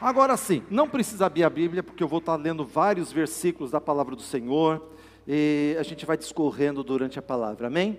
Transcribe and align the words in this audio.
Agora 0.00 0.36
sim, 0.36 0.62
não 0.70 0.86
precisa 0.86 1.24
abrir 1.24 1.42
a 1.42 1.48
Bíblia, 1.48 1.82
porque 1.82 2.02
eu 2.02 2.08
vou 2.08 2.18
estar 2.18 2.36
lendo 2.36 2.66
vários 2.66 3.10
versículos 3.10 3.70
da 3.70 3.80
palavra 3.80 4.14
do 4.14 4.20
Senhor, 4.20 4.82
e 5.26 5.74
a 5.80 5.82
gente 5.82 6.04
vai 6.04 6.18
discorrendo 6.18 6.84
durante 6.84 7.18
a 7.18 7.22
palavra, 7.22 7.68
amém? 7.68 7.98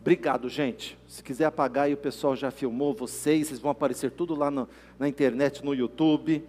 Obrigado, 0.00 0.48
gente. 0.48 0.98
Se 1.06 1.22
quiser 1.22 1.44
apagar 1.44 1.84
aí, 1.84 1.94
o 1.94 1.96
pessoal 1.96 2.34
já 2.34 2.50
filmou 2.50 2.92
vocês, 2.92 3.46
vocês 3.46 3.60
vão 3.60 3.70
aparecer 3.70 4.10
tudo 4.10 4.34
lá 4.34 4.50
no, 4.50 4.68
na 4.98 5.08
internet, 5.08 5.64
no 5.64 5.72
YouTube. 5.72 6.44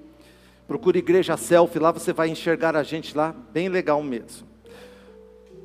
Procure 0.67 0.97
Igreja 0.97 1.37
Selfie, 1.37 1.77
lá 1.77 1.91
você 1.91 2.11
vai 2.11 2.27
enxergar 2.27 2.75
a 2.75 2.81
gente 2.81 3.15
lá, 3.15 3.35
bem 3.53 3.69
legal 3.69 4.01
mesmo. 4.01 4.47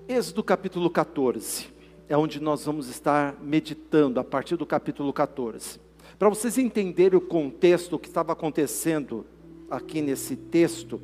Êxodo 0.06 0.44
capítulo 0.44 0.90
14, 0.90 1.68
é 2.06 2.16
onde 2.18 2.38
nós 2.38 2.66
vamos 2.66 2.88
estar 2.88 3.34
meditando 3.40 4.20
a 4.20 4.24
partir 4.24 4.56
do 4.56 4.66
capítulo 4.66 5.10
14. 5.10 5.80
Para 6.20 6.28
vocês 6.28 6.58
entenderem 6.58 7.16
o 7.16 7.20
contexto, 7.22 7.96
o 7.96 7.98
que 7.98 8.06
estava 8.06 8.34
acontecendo 8.34 9.24
aqui 9.70 10.02
nesse 10.02 10.36
texto, 10.36 11.00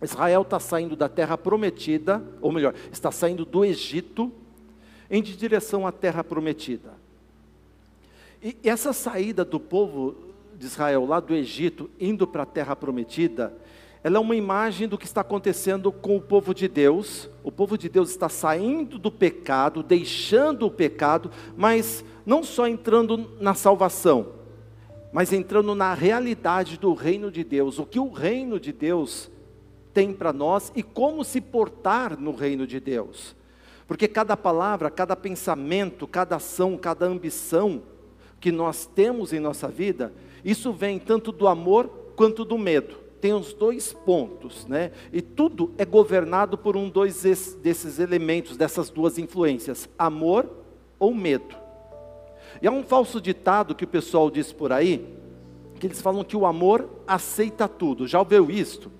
Israel 0.00 0.40
está 0.40 0.58
saindo 0.58 0.96
da 0.96 1.06
terra 1.06 1.36
prometida, 1.36 2.24
ou 2.40 2.50
melhor, 2.50 2.74
está 2.90 3.12
saindo 3.12 3.44
do 3.44 3.62
Egito 3.62 4.32
em 5.10 5.20
direção 5.22 5.86
à 5.86 5.92
terra 5.92 6.24
prometida. 6.24 6.94
E 8.42 8.56
essa 8.64 8.94
saída 8.94 9.44
do 9.44 9.60
povo 9.60 10.16
de 10.58 10.64
Israel 10.64 11.04
lá 11.04 11.20
do 11.20 11.34
Egito, 11.34 11.90
indo 12.00 12.26
para 12.26 12.44
a 12.44 12.46
terra 12.46 12.74
prometida, 12.74 13.52
ela 14.02 14.16
é 14.16 14.20
uma 14.20 14.34
imagem 14.34 14.88
do 14.88 14.96
que 14.96 15.04
está 15.04 15.20
acontecendo 15.20 15.92
com 15.92 16.16
o 16.16 16.22
povo 16.22 16.54
de 16.54 16.68
Deus. 16.68 17.28
O 17.44 17.52
povo 17.52 17.76
de 17.76 17.90
Deus 17.90 18.08
está 18.08 18.30
saindo 18.30 18.98
do 18.98 19.12
pecado, 19.12 19.82
deixando 19.82 20.64
o 20.64 20.70
pecado, 20.70 21.30
mas 21.54 22.02
não 22.24 22.42
só 22.42 22.66
entrando 22.66 23.30
na 23.38 23.52
salvação, 23.52 24.37
mas 25.12 25.32
entrando 25.32 25.74
na 25.74 25.94
realidade 25.94 26.78
do 26.78 26.92
reino 26.94 27.30
de 27.30 27.42
Deus, 27.42 27.78
o 27.78 27.86
que 27.86 27.98
o 27.98 28.10
reino 28.10 28.60
de 28.60 28.72
Deus 28.72 29.30
tem 29.92 30.12
para 30.12 30.32
nós 30.32 30.70
e 30.76 30.82
como 30.82 31.24
se 31.24 31.40
portar 31.40 32.18
no 32.18 32.32
reino 32.32 32.66
de 32.66 32.78
Deus. 32.78 33.34
Porque 33.86 34.06
cada 34.06 34.36
palavra, 34.36 34.90
cada 34.90 35.16
pensamento, 35.16 36.06
cada 36.06 36.36
ação, 36.36 36.76
cada 36.76 37.06
ambição 37.06 37.82
que 38.38 38.52
nós 38.52 38.86
temos 38.86 39.32
em 39.32 39.40
nossa 39.40 39.66
vida, 39.66 40.12
isso 40.44 40.72
vem 40.72 40.98
tanto 40.98 41.32
do 41.32 41.48
amor 41.48 41.88
quanto 42.14 42.44
do 42.44 42.58
medo. 42.58 42.96
Tem 43.20 43.32
os 43.32 43.52
dois 43.52 43.92
pontos, 43.92 44.66
né? 44.66 44.92
E 45.12 45.20
tudo 45.20 45.72
é 45.76 45.84
governado 45.84 46.56
por 46.56 46.76
um 46.76 46.88
dois 46.88 47.22
desses 47.60 47.98
elementos, 47.98 48.56
dessas 48.56 48.90
duas 48.90 49.18
influências, 49.18 49.88
amor 49.98 50.48
ou 50.98 51.12
medo. 51.12 51.56
E 52.60 52.66
há 52.66 52.70
um 52.70 52.82
falso 52.82 53.20
ditado 53.20 53.74
que 53.74 53.84
o 53.84 53.88
pessoal 53.88 54.30
diz 54.30 54.52
por 54.52 54.72
aí, 54.72 55.06
que 55.78 55.86
eles 55.86 56.00
falam 56.00 56.24
que 56.24 56.36
o 56.36 56.44
amor 56.44 56.88
aceita 57.06 57.68
tudo. 57.68 58.06
Já 58.06 58.18
ouviu 58.18 58.50
isto? 58.50 58.90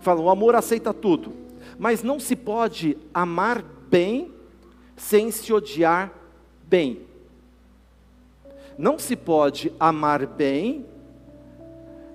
Falam, 0.00 0.24
o 0.24 0.30
amor 0.30 0.54
aceita 0.54 0.92
tudo. 0.92 1.32
Mas 1.78 2.02
não 2.02 2.18
se 2.18 2.34
pode 2.34 2.96
amar 3.14 3.62
bem 3.88 4.32
sem 4.96 5.30
se 5.30 5.52
odiar 5.52 6.12
bem. 6.64 7.02
Não 8.78 8.98
se 8.98 9.16
pode 9.16 9.72
amar 9.78 10.26
bem 10.26 10.84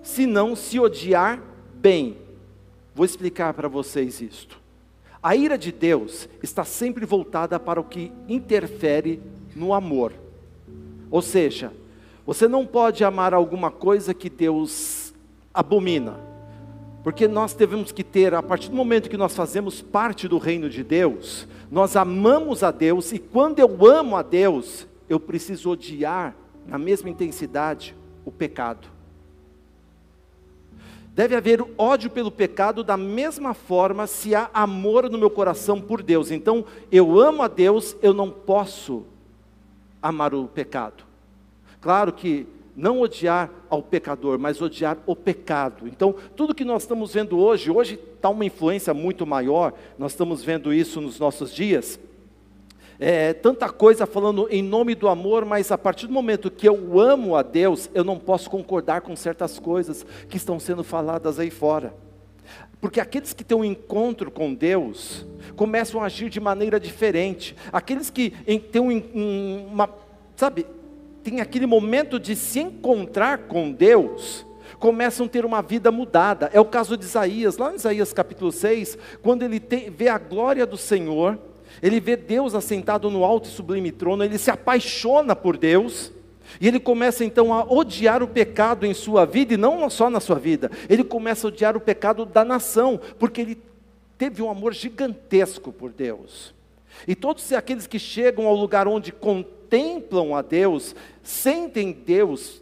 se 0.01 0.25
não 0.25 0.55
se 0.55 0.79
odiar 0.79 1.41
bem. 1.75 2.17
Vou 2.93 3.05
explicar 3.05 3.53
para 3.53 3.67
vocês 3.67 4.19
isto. 4.19 4.59
A 5.23 5.35
ira 5.35 5.57
de 5.57 5.71
Deus 5.71 6.27
está 6.41 6.63
sempre 6.63 7.05
voltada 7.05 7.59
para 7.59 7.79
o 7.79 7.83
que 7.83 8.11
interfere 8.27 9.21
no 9.55 9.73
amor. 9.73 10.13
Ou 11.11 11.21
seja, 11.21 11.73
você 12.25 12.47
não 12.47 12.65
pode 12.65 13.03
amar 13.03 13.33
alguma 13.33 13.69
coisa 13.69 14.13
que 14.13 14.29
Deus 14.29 15.13
abomina. 15.53 16.17
Porque 17.03 17.27
nós 17.27 17.53
devemos 17.53 17.91
que 17.91 18.03
ter, 18.03 18.33
a 18.33 18.41
partir 18.41 18.69
do 18.69 18.75
momento 18.75 19.09
que 19.09 19.17
nós 19.17 19.35
fazemos 19.35 19.81
parte 19.81 20.27
do 20.27 20.37
reino 20.37 20.69
de 20.69 20.83
Deus, 20.83 21.47
nós 21.69 21.95
amamos 21.95 22.63
a 22.63 22.71
Deus, 22.71 23.11
e 23.11 23.19
quando 23.19 23.59
eu 23.59 23.85
amo 23.85 24.15
a 24.15 24.21
Deus, 24.21 24.87
eu 25.09 25.19
preciso 25.19 25.71
odiar, 25.71 26.35
na 26.65 26.77
mesma 26.77 27.09
intensidade, 27.09 27.95
o 28.23 28.31
pecado. 28.31 28.87
Deve 31.13 31.35
haver 31.35 31.61
ódio 31.77 32.09
pelo 32.09 32.31
pecado 32.31 32.83
da 32.83 32.95
mesma 32.95 33.53
forma 33.53 34.07
se 34.07 34.33
há 34.33 34.49
amor 34.53 35.09
no 35.09 35.17
meu 35.17 35.29
coração 35.29 35.81
por 35.81 36.01
Deus. 36.01 36.31
Então, 36.31 36.63
eu 36.91 37.19
amo 37.19 37.41
a 37.41 37.47
Deus, 37.47 37.97
eu 38.01 38.13
não 38.13 38.29
posso 38.29 39.05
amar 40.01 40.33
o 40.33 40.47
pecado. 40.47 41.03
Claro 41.79 42.13
que 42.13 42.47
não 42.75 43.01
odiar 43.01 43.49
ao 43.69 43.81
pecador, 43.81 44.39
mas 44.39 44.61
odiar 44.61 44.97
o 45.05 45.15
pecado. 45.15 45.87
Então, 45.87 46.15
tudo 46.35 46.55
que 46.55 46.63
nós 46.63 46.83
estamos 46.83 47.13
vendo 47.13 47.37
hoje, 47.37 47.69
hoje 47.69 47.99
está 48.15 48.29
uma 48.29 48.45
influência 48.45 48.93
muito 48.93 49.25
maior, 49.25 49.73
nós 49.97 50.13
estamos 50.13 50.43
vendo 50.43 50.73
isso 50.73 51.01
nos 51.01 51.19
nossos 51.19 51.53
dias. 51.53 51.99
É, 52.99 53.33
tanta 53.33 53.67
coisa 53.67 54.05
falando 54.05 54.47
em 54.51 54.61
nome 54.61 54.93
do 54.93 55.07
amor, 55.07 55.43
mas 55.43 55.71
a 55.71 55.77
partir 55.77 56.05
do 56.05 56.13
momento 56.13 56.51
que 56.51 56.69
eu 56.69 56.99
amo 56.99 57.35
a 57.35 57.41
Deus, 57.41 57.89
eu 57.95 58.03
não 58.03 58.19
posso 58.19 58.49
concordar 58.49 59.01
com 59.01 59.15
certas 59.15 59.57
coisas 59.57 60.05
que 60.29 60.37
estão 60.37 60.59
sendo 60.59 60.83
faladas 60.83 61.39
aí 61.39 61.49
fora. 61.49 61.93
Porque 62.81 62.99
aqueles 62.99 63.31
que 63.31 63.43
têm 63.43 63.55
um 63.55 63.63
encontro 63.63 64.31
com 64.31 64.53
Deus 64.55 65.23
começam 65.55 66.01
a 66.01 66.07
agir 66.07 66.29
de 66.29 66.39
maneira 66.39 66.79
diferente. 66.79 67.55
Aqueles 67.71 68.09
que 68.09 68.31
têm 68.71 68.81
um, 68.81 69.67
uma, 69.71 69.87
sabe, 70.35 70.65
tem 71.23 71.39
aquele 71.39 71.67
momento 71.67 72.19
de 72.19 72.35
se 72.35 72.59
encontrar 72.59 73.37
com 73.39 73.71
Deus, 73.71 74.43
começam 74.79 75.27
a 75.27 75.29
ter 75.29 75.45
uma 75.45 75.61
vida 75.61 75.91
mudada. 75.91 76.49
É 76.51 76.59
o 76.59 76.65
caso 76.65 76.97
de 76.97 77.05
Isaías, 77.05 77.57
lá 77.57 77.71
em 77.71 77.75
Isaías 77.75 78.11
capítulo 78.11 78.51
6, 78.51 78.97
quando 79.21 79.43
ele 79.43 79.59
tem, 79.59 79.91
vê 79.91 80.07
a 80.07 80.17
glória 80.17 80.65
do 80.65 80.75
Senhor, 80.75 81.37
ele 81.83 81.99
vê 81.99 82.15
Deus 82.15 82.55
assentado 82.55 83.11
no 83.11 83.23
alto 83.23 83.47
e 83.47 83.51
sublime 83.51 83.91
trono, 83.91 84.23
ele 84.23 84.39
se 84.39 84.49
apaixona 84.49 85.35
por 85.35 85.55
Deus, 85.55 86.11
e 86.59 86.67
ele 86.67 86.79
começa 86.79 87.23
então 87.23 87.53
a 87.53 87.63
odiar 87.63 88.21
o 88.21 88.27
pecado 88.27 88.85
em 88.85 88.93
sua 88.93 89.25
vida, 89.25 89.53
e 89.53 89.57
não 89.57 89.89
só 89.89 90.09
na 90.09 90.19
sua 90.19 90.37
vida, 90.37 90.69
ele 90.89 91.03
começa 91.03 91.47
a 91.47 91.49
odiar 91.49 91.77
o 91.77 91.81
pecado 91.81 92.25
da 92.25 92.43
nação, 92.43 92.99
porque 93.17 93.41
ele 93.41 93.61
teve 94.17 94.41
um 94.41 94.49
amor 94.49 94.73
gigantesco 94.73 95.71
por 95.71 95.91
Deus. 95.91 96.53
E 97.07 97.15
todos 97.15 97.51
aqueles 97.53 97.87
que 97.87 97.97
chegam 97.97 98.45
ao 98.45 98.55
lugar 98.55 98.87
onde 98.87 99.11
contemplam 99.11 100.35
a 100.35 100.41
Deus, 100.41 100.95
sentem 101.23 101.91
Deus, 101.91 102.61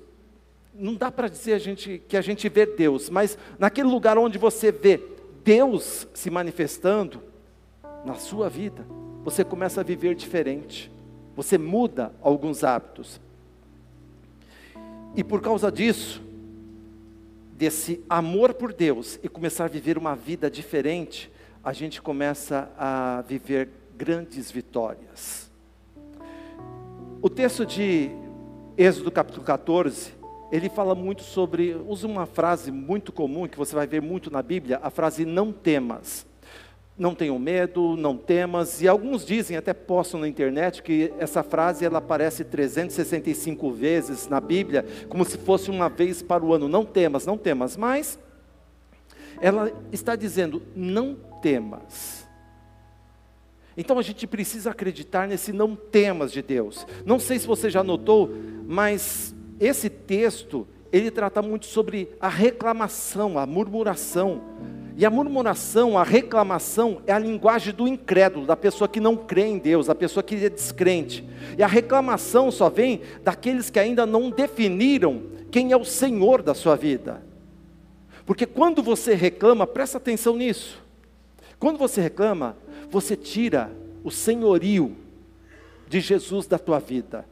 não 0.74 0.96
dá 0.96 1.12
para 1.12 1.28
dizer 1.28 1.54
a 1.54 1.60
gente, 1.60 2.02
que 2.08 2.16
a 2.16 2.22
gente 2.22 2.48
vê 2.48 2.66
Deus, 2.66 3.10
mas 3.10 3.38
naquele 3.58 3.90
lugar 3.90 4.18
onde 4.18 4.38
você 4.38 4.72
vê 4.72 5.02
Deus 5.44 6.08
se 6.14 6.30
manifestando 6.30 7.22
na 8.06 8.16
sua 8.16 8.50
vida, 8.50 8.86
você 9.24 9.44
começa 9.44 9.82
a 9.82 9.84
viver 9.84 10.16
diferente, 10.16 10.92
você 11.36 11.58
muda 11.58 12.14
alguns 12.22 12.64
hábitos. 12.64 13.20
E 15.16 15.24
por 15.24 15.42
causa 15.42 15.72
disso, 15.72 16.22
desse 17.54 18.04
amor 18.10 18.54
por 18.54 18.72
Deus 18.72 19.20
e 19.24 19.28
começar 19.28 19.66
a 19.66 19.68
viver 19.68 19.98
uma 19.98 20.16
vida 20.16 20.50
diferente, 20.50 21.32
a 21.64 21.74
gente 21.74 22.02
começa 22.02 22.72
a 22.78 23.22
viver 23.28 23.70
grandes 23.98 24.50
vitórias. 24.50 25.52
O 27.22 27.30
texto 27.30 27.66
de 27.66 28.10
Êxodo 28.78 29.12
capítulo 29.12 29.44
14, 29.44 30.14
ele 30.52 30.70
fala 30.70 30.96
muito 30.96 31.22
sobre, 31.22 31.76
usa 31.76 32.08
uma 32.08 32.26
frase 32.26 32.72
muito 32.72 33.12
comum 33.12 33.46
que 33.46 33.58
você 33.58 33.76
vai 33.76 33.86
ver 33.86 34.02
muito 34.02 34.32
na 34.32 34.42
Bíblia, 34.42 34.80
a 34.82 34.90
frase 34.90 35.26
não 35.26 35.52
temas. 35.52 36.26
Não 37.00 37.16
tenham 37.16 37.40
medo, 37.40 37.96
não 37.96 38.18
temas, 38.18 38.82
e 38.82 38.88
alguns 38.88 39.26
dizem, 39.26 39.56
até 39.56 39.74
postam 39.74 40.20
na 40.20 40.28
internet, 40.28 40.84
que 40.84 41.14
essa 41.18 41.42
frase 41.42 41.86
ela 41.86 42.00
aparece 42.00 42.44
365 42.44 43.72
vezes 43.72 44.28
na 44.28 44.42
Bíblia, 44.42 44.86
como 45.08 45.24
se 45.24 45.38
fosse 45.38 45.72
uma 45.72 45.88
vez 45.88 46.22
para 46.22 46.44
o 46.44 46.54
ano. 46.54 46.68
Não 46.68 46.84
temas, 46.84 47.26
não 47.26 47.38
temas, 47.38 47.78
mas 47.78 48.20
ela 49.40 49.72
está 49.94 50.16
dizendo: 50.16 50.62
não 50.76 51.16
temas. 51.42 52.28
Então 53.78 53.98
a 53.98 54.02
gente 54.02 54.28
precisa 54.28 54.72
acreditar 54.72 55.26
nesse 55.26 55.54
não 55.54 55.78
temas 55.78 56.34
de 56.34 56.42
Deus. 56.42 56.86
Não 57.06 57.18
sei 57.18 57.40
se 57.40 57.48
você 57.48 57.70
já 57.70 57.82
notou, 57.82 58.30
mas 58.68 59.34
esse 59.58 59.90
texto, 59.90 60.68
ele 60.92 61.10
trata 61.10 61.42
muito 61.42 61.66
sobre 61.66 62.10
a 62.20 62.28
reclamação, 62.28 63.40
a 63.40 63.46
murmuração. 63.46 64.42
E 65.00 65.06
a 65.06 65.10
murmuração, 65.10 65.98
a 65.98 66.04
reclamação 66.04 67.02
é 67.08 67.14
a 67.14 67.18
linguagem 67.18 67.74
do 67.74 67.88
incrédulo, 67.88 68.46
da 68.46 68.58
pessoa 68.58 68.86
que 68.86 69.00
não 69.00 69.16
crê 69.16 69.46
em 69.46 69.58
Deus, 69.58 69.88
da 69.88 69.96
pessoa 69.96 70.22
que 70.22 70.36
é 70.36 70.50
descrente. 70.50 71.24
E 71.58 71.64
a 71.64 71.68
reclamação 71.68 72.52
só 72.52 72.70
vem 72.70 73.00
daqueles 73.24 73.70
que 73.70 73.80
ainda 73.80 74.06
não 74.06 74.30
definiram 74.30 75.24
quem 75.50 75.72
é 75.72 75.78
o 75.78 75.86
Senhor 75.86 76.42
da 76.42 76.54
sua 76.54 76.76
vida. 76.76 77.24
Porque 78.26 78.46
quando 78.46 78.84
você 78.84 79.14
reclama, 79.16 79.66
presta 79.66 79.98
atenção 79.98 80.36
nisso. 80.36 80.84
Quando 81.58 81.78
você 81.78 82.02
reclama, 82.02 82.58
você 82.92 83.16
tira 83.16 83.72
o 84.04 84.12
senhorio 84.12 84.98
de 85.88 86.02
Jesus 86.02 86.46
da 86.46 86.60
tua 86.60 86.78
vida. 86.78 87.24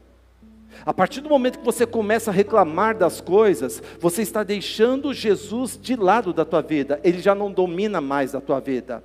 A 0.84 0.94
partir 0.94 1.20
do 1.20 1.28
momento 1.28 1.58
que 1.58 1.64
você 1.64 1.86
começa 1.86 2.30
a 2.30 2.34
reclamar 2.34 2.96
das 2.96 3.20
coisas, 3.20 3.82
você 3.98 4.22
está 4.22 4.42
deixando 4.42 5.12
Jesus 5.12 5.78
de 5.80 5.96
lado 5.96 6.32
da 6.32 6.44
tua 6.44 6.62
vida, 6.62 7.00
ele 7.02 7.20
já 7.20 7.34
não 7.34 7.50
domina 7.50 8.00
mais 8.00 8.34
a 8.34 8.40
tua 8.40 8.60
vida. 8.60 9.02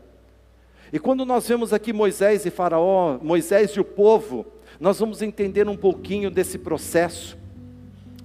E 0.92 1.00
quando 1.00 1.26
nós 1.26 1.48
vemos 1.48 1.74
aqui 1.74 1.92
Moisés 1.92 2.46
e 2.46 2.52
Faraó, 2.52 3.18
Moisés 3.22 3.72
e 3.72 3.80
o 3.80 3.84
povo, 3.84 4.46
nós 4.80 5.00
vamos 5.00 5.22
entender 5.22 5.68
um 5.68 5.76
pouquinho 5.76 6.30
desse 6.30 6.58
processo, 6.58 7.38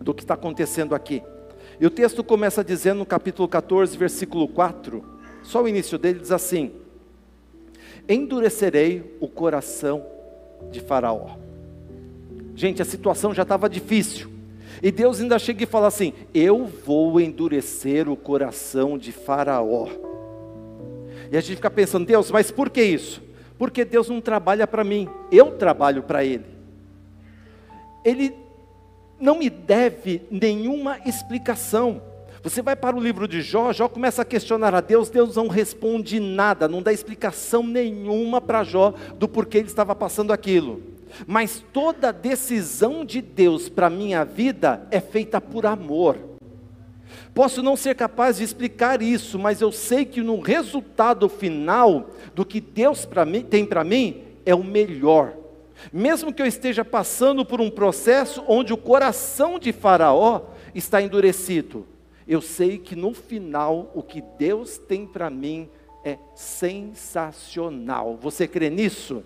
do 0.01 0.15
que 0.15 0.23
está 0.23 0.35
acontecendo 0.35 0.95
aqui. 0.95 1.23
E 1.81 1.87
o 1.87 1.91
texto 1.91 2.23
começa 2.23 2.63
dizendo 2.63 2.99
no 2.99 3.07
capítulo 3.07 3.49
14, 3.49 3.97
versículo 3.97 4.47
4, 4.49 5.05
só 5.43 5.63
o 5.63 5.69
início 5.69 5.99
dele 5.99 6.19
diz 6.19 6.33
assim: 6.33 6.73
Endurecerei 8.09 9.17
o 9.21 9.29
coração 9.29 10.05
de 10.71 10.81
Faraó 10.81 11.48
Gente, 12.59 12.83
a 12.83 12.85
situação 12.85 13.33
já 13.33 13.43
estava 13.43 13.69
difícil. 13.69 14.29
E 14.83 14.91
Deus 14.91 15.21
ainda 15.21 15.39
chega 15.39 15.63
e 15.63 15.67
fala 15.67 15.87
assim: 15.87 16.13
Eu 16.35 16.67
vou 16.67 17.21
endurecer 17.21 18.09
o 18.09 18.17
coração 18.17 18.99
de 18.99 19.13
Faraó. 19.13 19.87
E 21.31 21.37
a 21.37 21.41
gente 21.41 21.55
fica 21.55 21.71
pensando, 21.71 22.05
Deus, 22.05 22.33
mas 22.33 22.51
por 22.51 22.69
que 22.69 22.83
isso? 22.83 23.23
Porque 23.57 23.85
Deus 23.85 24.09
não 24.09 24.21
trabalha 24.21 24.67
para 24.67 24.83
mim, 24.83 25.09
eu 25.31 25.53
trabalho 25.53 26.03
para 26.03 26.25
Ele. 26.25 26.47
Ele 28.05 28.35
não 29.21 29.39
me 29.39 29.49
deve 29.49 30.23
nenhuma 30.29 30.99
explicação. 31.07 32.03
Você 32.43 32.61
vai 32.61 32.75
para 32.75 32.97
o 32.97 33.01
livro 33.01 33.29
de 33.29 33.41
Jó, 33.41 33.73
Jó 33.73 33.89
começa 33.89 34.23
a 34.23 34.25
questionar 34.25 34.75
a 34.75 34.81
Deus, 34.81 35.11
Deus 35.11 35.37
não 35.37 35.47
responde 35.47 36.19
nada, 36.19 36.67
não 36.67 36.83
dá 36.83 36.93
explicação 36.93 37.63
nenhuma 37.63 38.41
para 38.41 38.65
Jó 38.65 38.95
do 39.17 39.29
porquê 39.29 39.59
ele 39.59 39.69
estava 39.69 39.95
passando 39.95 40.33
aquilo. 40.33 40.98
Mas 41.27 41.65
toda 41.73 42.13
decisão 42.13 43.05
de 43.05 43.21
Deus 43.21 43.69
para 43.69 43.87
a 43.87 43.91
minha 43.91 44.25
vida 44.25 44.87
é 44.91 45.01
feita 45.01 45.41
por 45.41 45.67
amor. 45.67 46.17
Posso 47.35 47.63
não 47.63 47.77
ser 47.77 47.95
capaz 47.95 48.39
de 48.39 48.45
explicar 48.45 49.01
isso, 49.01 49.39
mas 49.39 49.61
eu 49.61 49.71
sei 49.71 50.05
que 50.05 50.21
no 50.21 50.41
resultado 50.41 51.29
final 51.29 52.11
do 52.35 52.45
que 52.45 52.61
Deus 52.61 53.07
mim, 53.27 53.43
tem 53.43 53.65
para 53.65 53.85
mim 53.85 54.23
é 54.45 54.55
o 54.55 54.65
melhor. 54.65 55.35
Mesmo 55.93 56.33
que 56.33 56.43
eu 56.43 56.47
esteja 56.47 56.85
passando 56.85 57.45
por 57.45 57.61
um 57.61 57.71
processo 57.71 58.43
onde 58.49 58.73
o 58.73 58.77
coração 58.77 59.59
de 59.59 59.73
Faraó 59.73 60.43
está 60.75 61.01
endurecido, 61.01 61.87
eu 62.27 62.41
sei 62.41 62.79
que 62.79 62.97
no 62.97 63.15
final 63.15 63.91
o 63.95 64.03
que 64.03 64.23
Deus 64.39 64.77
tem 64.77 65.07
para 65.07 65.31
mim 65.31 65.69
é 66.05 66.19
sensacional. 66.35 68.19
Você 68.21 68.47
crê 68.47 68.69
nisso? 68.69 69.23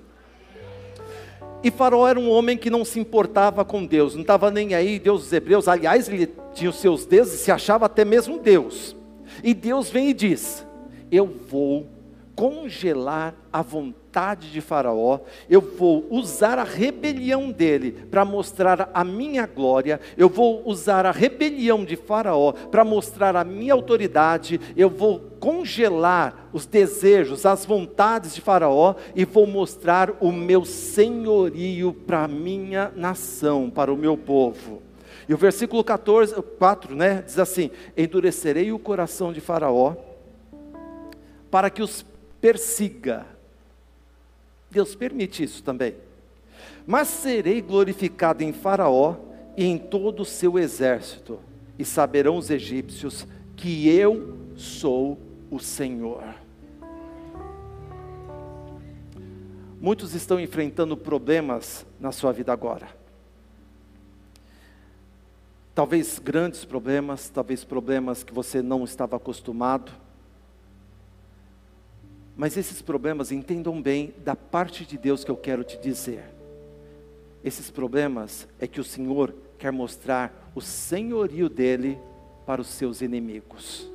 E 1.64 1.70
Faraó 1.70 2.08
era 2.08 2.18
um 2.18 2.28
homem 2.28 2.56
que 2.56 2.70
não 2.70 2.84
se 2.84 2.98
importava 2.98 3.64
com 3.64 3.84
Deus, 3.84 4.14
não 4.14 4.22
estava 4.22 4.50
nem 4.50 4.74
aí, 4.74 4.98
Deus 4.98 5.22
dos 5.22 5.32
Hebreus, 5.32 5.68
aliás, 5.68 6.08
ele 6.08 6.28
tinha 6.52 6.70
os 6.70 6.80
seus 6.80 7.06
deuses, 7.06 7.40
se 7.40 7.52
achava 7.52 7.86
até 7.86 8.04
mesmo 8.04 8.38
Deus. 8.38 8.96
E 9.44 9.54
Deus 9.54 9.88
vem 9.88 10.10
e 10.10 10.14
diz: 10.14 10.66
Eu 11.10 11.26
vou 11.26 11.86
congelar 12.34 13.34
a 13.52 13.62
vontade 13.62 14.50
de 14.50 14.61
Faraó, 14.61 15.20
eu 15.49 15.61
vou 15.61 16.06
usar 16.11 16.58
a 16.58 16.64
rebelião 16.64 17.50
dele 17.50 17.93
para 18.11 18.25
mostrar 18.25 18.90
a 18.93 19.05
minha 19.05 19.46
glória, 19.46 20.00
eu 20.17 20.29
vou 20.29 20.62
usar 20.67 21.06
a 21.06 21.11
rebelião 21.11 21.84
de 21.84 21.96
Faraó 21.96 22.52
para 22.52 22.84
mostrar 22.84 23.37
a 23.37 23.44
minha 23.44 23.73
autoridade, 23.75 24.61
eu 24.76 24.88
vou 24.88 25.20
congelar 25.40 26.49
os 26.52 26.67
desejos, 26.67 27.44
as 27.44 27.64
vontades 27.64 28.34
de 28.34 28.40
Faraó 28.40 28.94
e 29.14 29.25
vou 29.25 29.46
mostrar 29.46 30.12
o 30.20 30.32
meu 30.32 30.64
senhorio 30.64 31.93
para 31.93 32.25
a 32.25 32.29
minha 32.29 32.93
nação, 32.94 33.70
para 33.70 33.93
o 33.93 33.96
meu 33.96 34.17
povo. 34.17 34.82
E 35.29 35.34
o 35.34 35.37
versículo 35.37 35.84
14, 35.84 36.34
4, 36.58 36.94
né, 36.94 37.23
diz 37.25 37.38
assim: 37.38 37.70
Endurecerei 37.96 38.73
o 38.73 38.79
coração 38.79 39.32
de 39.32 39.40
Faraó, 39.40 39.94
para 41.50 41.70
que 41.70 41.82
os 41.82 42.05
persiga. 42.42 43.24
Deus 44.68 44.96
permite 44.96 45.44
isso 45.44 45.62
também. 45.62 45.94
Mas 46.84 47.06
serei 47.06 47.62
glorificado 47.62 48.42
em 48.42 48.52
Faraó 48.52 49.16
e 49.56 49.64
em 49.64 49.78
todo 49.78 50.20
o 50.20 50.24
seu 50.24 50.58
exército, 50.58 51.38
e 51.78 51.84
saberão 51.84 52.36
os 52.36 52.50
egípcios 52.50 53.26
que 53.56 53.88
eu 53.88 54.36
sou 54.56 55.18
o 55.50 55.60
Senhor. 55.60 56.24
Muitos 59.80 60.14
estão 60.14 60.40
enfrentando 60.40 60.96
problemas 60.96 61.86
na 62.00 62.10
sua 62.10 62.32
vida 62.32 62.52
agora. 62.52 62.88
Talvez 65.74 66.18
grandes 66.18 66.64
problemas, 66.64 67.28
talvez 67.28 67.64
problemas 67.64 68.24
que 68.24 68.32
você 68.32 68.62
não 68.62 68.84
estava 68.84 69.16
acostumado 69.16 70.01
mas 72.37 72.56
esses 72.56 72.81
problemas, 72.81 73.31
entendam 73.31 73.81
bem 73.81 74.14
da 74.25 74.34
parte 74.34 74.84
de 74.84 74.96
Deus 74.96 75.25
que 75.25 75.31
eu 75.31 75.37
quero 75.37 75.62
te 75.64 75.79
dizer. 75.79 76.25
Esses 77.44 77.70
problemas 77.70 78.49
é 78.58 78.67
que 78.67 78.81
o 78.81 78.84
Senhor 78.84 79.34
quer 79.58 79.73
mostrar 79.73 80.50
o 80.55 80.61
senhorio 80.61 81.49
dele 81.49 81.99
para 82.46 82.61
os 82.61 82.69
seus 82.69 83.00
inimigos. 83.00 83.90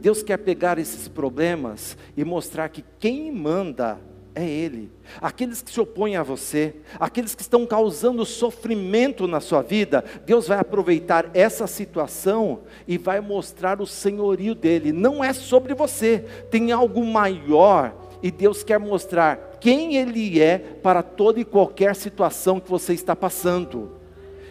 Deus 0.00 0.22
quer 0.22 0.38
pegar 0.38 0.78
esses 0.78 1.08
problemas 1.08 1.96
e 2.16 2.24
mostrar 2.24 2.68
que 2.68 2.84
quem 2.98 3.30
manda 3.30 4.00
é 4.34 4.44
Ele. 4.44 4.90
Aqueles 5.20 5.62
que 5.62 5.70
se 5.70 5.80
opõem 5.80 6.16
a 6.16 6.22
você, 6.22 6.74
aqueles 6.98 7.34
que 7.34 7.42
estão 7.42 7.66
causando 7.66 8.24
sofrimento 8.24 9.26
na 9.26 9.40
sua 9.40 9.62
vida, 9.62 10.04
Deus 10.24 10.48
vai 10.48 10.58
aproveitar 10.58 11.30
essa 11.34 11.66
situação 11.66 12.60
e 12.86 12.96
vai 12.96 13.20
mostrar 13.20 13.80
o 13.80 13.86
senhorio 13.86 14.54
dele. 14.54 14.92
Não 14.92 15.22
é 15.22 15.32
sobre 15.32 15.74
você, 15.74 16.24
tem 16.50 16.72
algo 16.72 17.04
maior 17.04 17.94
e 18.22 18.30
Deus 18.30 18.62
quer 18.62 18.78
mostrar 18.78 19.58
quem 19.60 19.96
Ele 19.96 20.40
é 20.40 20.58
para 20.58 21.02
toda 21.02 21.40
e 21.40 21.44
qualquer 21.44 21.94
situação 21.94 22.60
que 22.60 22.70
você 22.70 22.94
está 22.94 23.14
passando. 23.14 23.92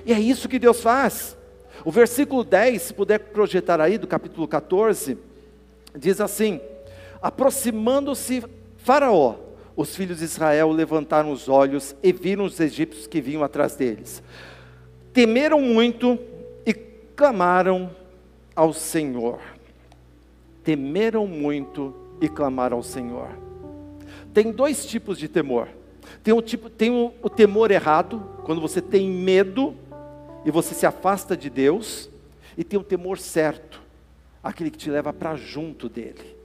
E 0.06 0.14
é 0.14 0.20
isso 0.20 0.50
que 0.50 0.60
Deus 0.60 0.82
faz. 0.82 1.38
O 1.84 1.92
versículo 1.92 2.44
10, 2.44 2.82
se 2.82 2.94
puder 2.94 3.20
projetar 3.20 3.80
aí, 3.82 3.98
do 3.98 4.08
capítulo 4.08 4.48
14, 4.48 5.18
diz 5.98 6.22
assim: 6.22 6.60
Aproximando-se 7.22 8.44
Faraó, 8.78 9.36
os 9.76 9.96
filhos 9.96 10.20
de 10.20 10.26
Israel 10.26 10.72
levantaram 10.72 11.32
os 11.32 11.48
olhos 11.48 11.96
e 12.04 12.12
viram 12.12 12.46
os 12.46 12.60
egípcios 12.60 13.08
que 13.08 13.22
vinham 13.22 13.44
atrás 13.44 13.76
deles. 13.76 14.22
Temeram 15.14 15.62
muito 15.62 16.20
e 16.66 16.74
clamaram 16.74 17.90
ao 18.56 18.74
Senhor. 18.74 19.40
Temeram 20.64 21.26
muito 21.26 21.96
e 22.22 22.28
clamaram 22.28 22.78
ao 22.78 22.84
Senhor. 22.84 23.30
Tem 24.34 24.52
dois 24.52 24.86
tipos 24.86 25.18
de 25.18 25.28
temor. 25.28 25.68
Tem, 26.24 26.34
um 26.34 26.42
tipo, 26.42 26.70
tem 26.70 26.92
o, 26.92 27.14
o 27.22 27.30
temor 27.30 27.72
errado, 27.72 28.22
quando 28.44 28.62
você 28.62 28.82
tem 28.82 29.10
medo 29.10 29.76
e 30.46 30.52
você 30.52 30.74
se 30.74 30.86
afasta 30.86 31.36
de 31.36 31.50
Deus, 31.50 32.10
e 32.58 32.64
tem 32.64 32.80
o 32.80 32.84
temor 32.84 33.18
certo, 33.18 33.82
aquele 34.44 34.70
que 34.70 34.78
te 34.78 34.90
leva 34.90 35.14
para 35.14 35.36
junto 35.36 35.88
dele. 35.88 36.41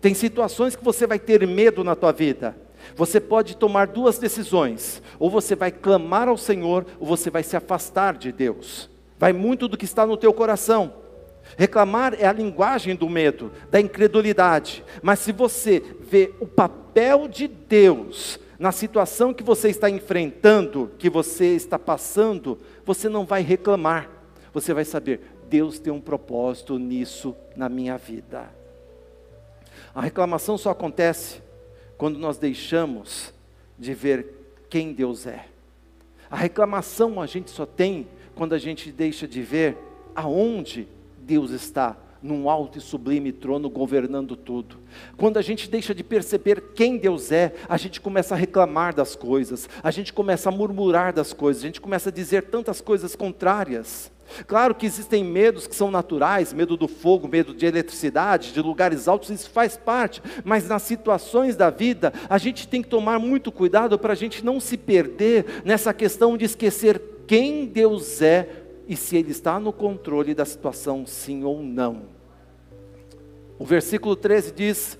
Tem 0.00 0.14
situações 0.14 0.74
que 0.74 0.84
você 0.84 1.06
vai 1.06 1.18
ter 1.18 1.46
medo 1.46 1.84
na 1.84 1.94
tua 1.94 2.12
vida. 2.12 2.56
Você 2.96 3.20
pode 3.20 3.56
tomar 3.56 3.86
duas 3.86 4.18
decisões: 4.18 5.02
ou 5.18 5.30
você 5.30 5.54
vai 5.54 5.70
clamar 5.70 6.28
ao 6.28 6.36
Senhor, 6.36 6.86
ou 6.98 7.06
você 7.06 7.30
vai 7.30 7.42
se 7.42 7.56
afastar 7.56 8.16
de 8.16 8.32
Deus. 8.32 8.88
Vai 9.18 9.32
muito 9.32 9.68
do 9.68 9.76
que 9.76 9.84
está 9.84 10.06
no 10.06 10.16
teu 10.16 10.32
coração. 10.32 10.94
Reclamar 11.56 12.14
é 12.18 12.26
a 12.26 12.32
linguagem 12.32 12.94
do 12.94 13.08
medo, 13.08 13.52
da 13.70 13.80
incredulidade. 13.80 14.84
Mas 15.02 15.18
se 15.18 15.32
você 15.32 15.82
vê 16.00 16.32
o 16.40 16.46
papel 16.46 17.28
de 17.28 17.48
Deus 17.48 18.38
na 18.58 18.72
situação 18.72 19.34
que 19.34 19.42
você 19.42 19.68
está 19.68 19.90
enfrentando, 19.90 20.90
que 20.98 21.10
você 21.10 21.56
está 21.56 21.78
passando, 21.78 22.58
você 22.84 23.08
não 23.08 23.24
vai 23.24 23.42
reclamar. 23.42 24.08
Você 24.52 24.72
vai 24.72 24.84
saber, 24.84 25.20
Deus 25.48 25.78
tem 25.78 25.92
um 25.92 26.00
propósito 26.00 26.78
nisso 26.78 27.34
na 27.56 27.68
minha 27.68 27.96
vida. 27.96 28.59
A 29.94 30.00
reclamação 30.00 30.56
só 30.56 30.70
acontece 30.70 31.42
quando 31.96 32.18
nós 32.18 32.38
deixamos 32.38 33.32
de 33.78 33.92
ver 33.94 34.26
quem 34.68 34.92
Deus 34.92 35.26
é. 35.26 35.46
A 36.30 36.36
reclamação 36.36 37.20
a 37.20 37.26
gente 37.26 37.50
só 37.50 37.66
tem 37.66 38.06
quando 38.34 38.54
a 38.54 38.58
gente 38.58 38.92
deixa 38.92 39.26
de 39.26 39.42
ver 39.42 39.76
aonde 40.14 40.86
Deus 41.18 41.50
está, 41.50 41.96
num 42.22 42.48
alto 42.48 42.78
e 42.78 42.80
sublime 42.80 43.32
trono 43.32 43.68
governando 43.68 44.36
tudo. 44.36 44.76
Quando 45.16 45.38
a 45.38 45.42
gente 45.42 45.68
deixa 45.68 45.94
de 45.94 46.04
perceber 46.04 46.72
quem 46.74 46.96
Deus 46.96 47.32
é, 47.32 47.54
a 47.68 47.76
gente 47.76 48.00
começa 48.00 48.34
a 48.34 48.38
reclamar 48.38 48.94
das 48.94 49.16
coisas, 49.16 49.68
a 49.82 49.90
gente 49.90 50.12
começa 50.12 50.48
a 50.48 50.52
murmurar 50.52 51.12
das 51.12 51.32
coisas, 51.32 51.62
a 51.62 51.66
gente 51.66 51.80
começa 51.80 52.10
a 52.10 52.12
dizer 52.12 52.44
tantas 52.44 52.80
coisas 52.80 53.16
contrárias. 53.16 54.10
Claro 54.46 54.74
que 54.74 54.86
existem 54.86 55.24
medos 55.24 55.66
que 55.66 55.74
são 55.74 55.90
naturais, 55.90 56.52
medo 56.52 56.76
do 56.76 56.88
fogo, 56.88 57.28
medo 57.28 57.54
de 57.54 57.66
eletricidade, 57.66 58.52
de 58.52 58.60
lugares 58.60 59.08
altos, 59.08 59.30
isso 59.30 59.50
faz 59.50 59.76
parte, 59.76 60.22
mas 60.44 60.68
nas 60.68 60.82
situações 60.82 61.56
da 61.56 61.70
vida, 61.70 62.12
a 62.28 62.38
gente 62.38 62.68
tem 62.68 62.82
que 62.82 62.88
tomar 62.88 63.18
muito 63.18 63.50
cuidado 63.50 63.98
para 63.98 64.12
a 64.12 64.16
gente 64.16 64.44
não 64.44 64.60
se 64.60 64.76
perder 64.76 65.62
nessa 65.64 65.92
questão 65.92 66.36
de 66.36 66.44
esquecer 66.44 67.00
quem 67.26 67.66
Deus 67.66 68.20
é 68.22 68.48
e 68.88 68.96
se 68.96 69.16
Ele 69.16 69.30
está 69.30 69.60
no 69.60 69.72
controle 69.72 70.34
da 70.34 70.44
situação, 70.44 71.06
sim 71.06 71.44
ou 71.44 71.62
não. 71.62 72.02
O 73.58 73.64
versículo 73.64 74.16
13 74.16 74.52
diz: 74.52 74.98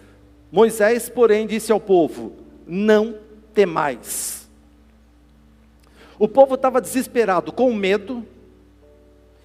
Moisés, 0.52 1.08
porém, 1.08 1.46
disse 1.46 1.72
ao 1.72 1.80
povo: 1.80 2.32
Não 2.66 3.16
temais. 3.54 4.48
O 6.18 6.28
povo 6.28 6.54
estava 6.54 6.80
desesperado, 6.80 7.50
com 7.50 7.72
medo, 7.72 8.24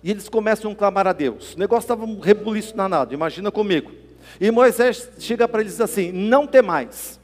e 0.05 0.11
eles 0.11 0.29
começam 0.29 0.71
a 0.71 0.75
clamar 0.75 1.07
a 1.07 1.13
Deus. 1.13 1.55
O 1.55 1.59
negócio 1.59 1.85
estava 1.85 2.05
um 2.05 2.19
rebuliço 2.19 2.77
danado, 2.77 3.11
imagina 3.11 3.49
comigo. 3.49 3.91
E 4.39 4.51
Moisés 4.51 5.09
chega 5.17 5.47
para 5.47 5.61
eles 5.61 5.73
e 5.73 5.77
diz 5.77 5.81
assim: 5.81 6.11
Não 6.11 6.45
temais. 6.45 7.19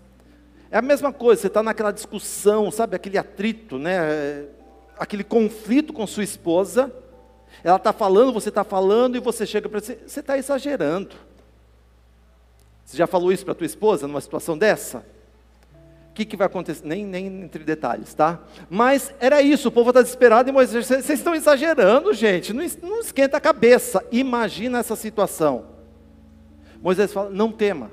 É 0.71 0.79
a 0.79 0.81
mesma 0.81 1.13
coisa, 1.13 1.41
você 1.41 1.47
está 1.47 1.61
naquela 1.61 1.91
discussão, 1.91 2.71
sabe, 2.71 2.95
aquele 2.95 3.19
atrito, 3.19 3.77
né? 3.77 4.47
aquele 4.97 5.23
conflito 5.23 5.93
com 5.93 6.07
sua 6.07 6.23
esposa. 6.23 6.91
Ela 7.63 7.77
está 7.77 7.93
falando, 7.93 8.33
você 8.33 8.49
está 8.49 8.63
falando, 8.63 9.15
e 9.15 9.19
você 9.19 9.45
chega 9.45 9.69
para 9.69 9.79
você, 9.79 9.99
você 10.07 10.19
está 10.19 10.35
exagerando. 10.35 11.15
Você 12.83 12.97
já 12.97 13.05
falou 13.05 13.31
isso 13.31 13.45
para 13.45 13.53
tua 13.53 13.67
esposa 13.67 14.07
numa 14.07 14.21
situação 14.21 14.57
dessa? 14.57 15.05
Que, 16.21 16.25
que 16.25 16.37
vai 16.37 16.45
acontecer? 16.45 16.85
Nem, 16.85 17.03
nem 17.03 17.25
entre 17.25 17.63
detalhes, 17.63 18.13
tá? 18.13 18.39
Mas 18.69 19.11
era 19.19 19.41
isso, 19.41 19.69
o 19.69 19.71
povo 19.71 19.89
está 19.89 20.03
desesperado 20.03 20.49
e 20.49 20.51
Moisés, 20.51 20.85
vocês 20.85 21.09
estão 21.09 21.33
exagerando, 21.33 22.13
gente, 22.13 22.53
não, 22.53 22.63
não 22.83 22.99
esquenta 22.99 23.37
a 23.37 23.41
cabeça. 23.41 24.05
Imagina 24.11 24.77
essa 24.79 24.95
situação. 24.95 25.65
Moisés 26.79 27.11
fala, 27.11 27.31
não 27.31 27.51
tema. 27.51 27.91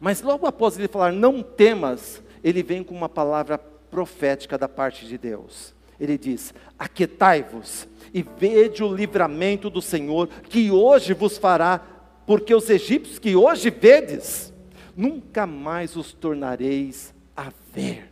Mas 0.00 0.22
logo 0.22 0.44
após 0.44 0.76
ele 0.76 0.88
falar, 0.88 1.12
não 1.12 1.40
temas, 1.40 2.20
ele 2.42 2.64
vem 2.64 2.82
com 2.82 2.94
uma 2.94 3.08
palavra 3.08 3.58
profética 3.58 4.58
da 4.58 4.68
parte 4.68 5.06
de 5.06 5.16
Deus. 5.16 5.74
Ele 6.00 6.18
diz: 6.18 6.52
Aquietai-vos 6.76 7.86
e 8.12 8.22
vede 8.22 8.82
o 8.82 8.92
livramento 8.92 9.70
do 9.70 9.80
Senhor, 9.80 10.28
que 10.48 10.70
hoje 10.70 11.14
vos 11.14 11.38
fará, 11.38 11.80
porque 12.26 12.54
os 12.54 12.68
egípcios 12.68 13.20
que 13.20 13.36
hoje 13.36 13.70
vedes, 13.70 14.52
nunca 14.98 15.46
mais 15.46 15.94
os 15.94 16.12
tornareis 16.12 17.14
a 17.36 17.52
ver. 17.72 18.10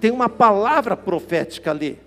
Tem 0.00 0.10
uma 0.10 0.28
palavra 0.28 0.96
profética 0.96 1.70
ali. 1.70 2.00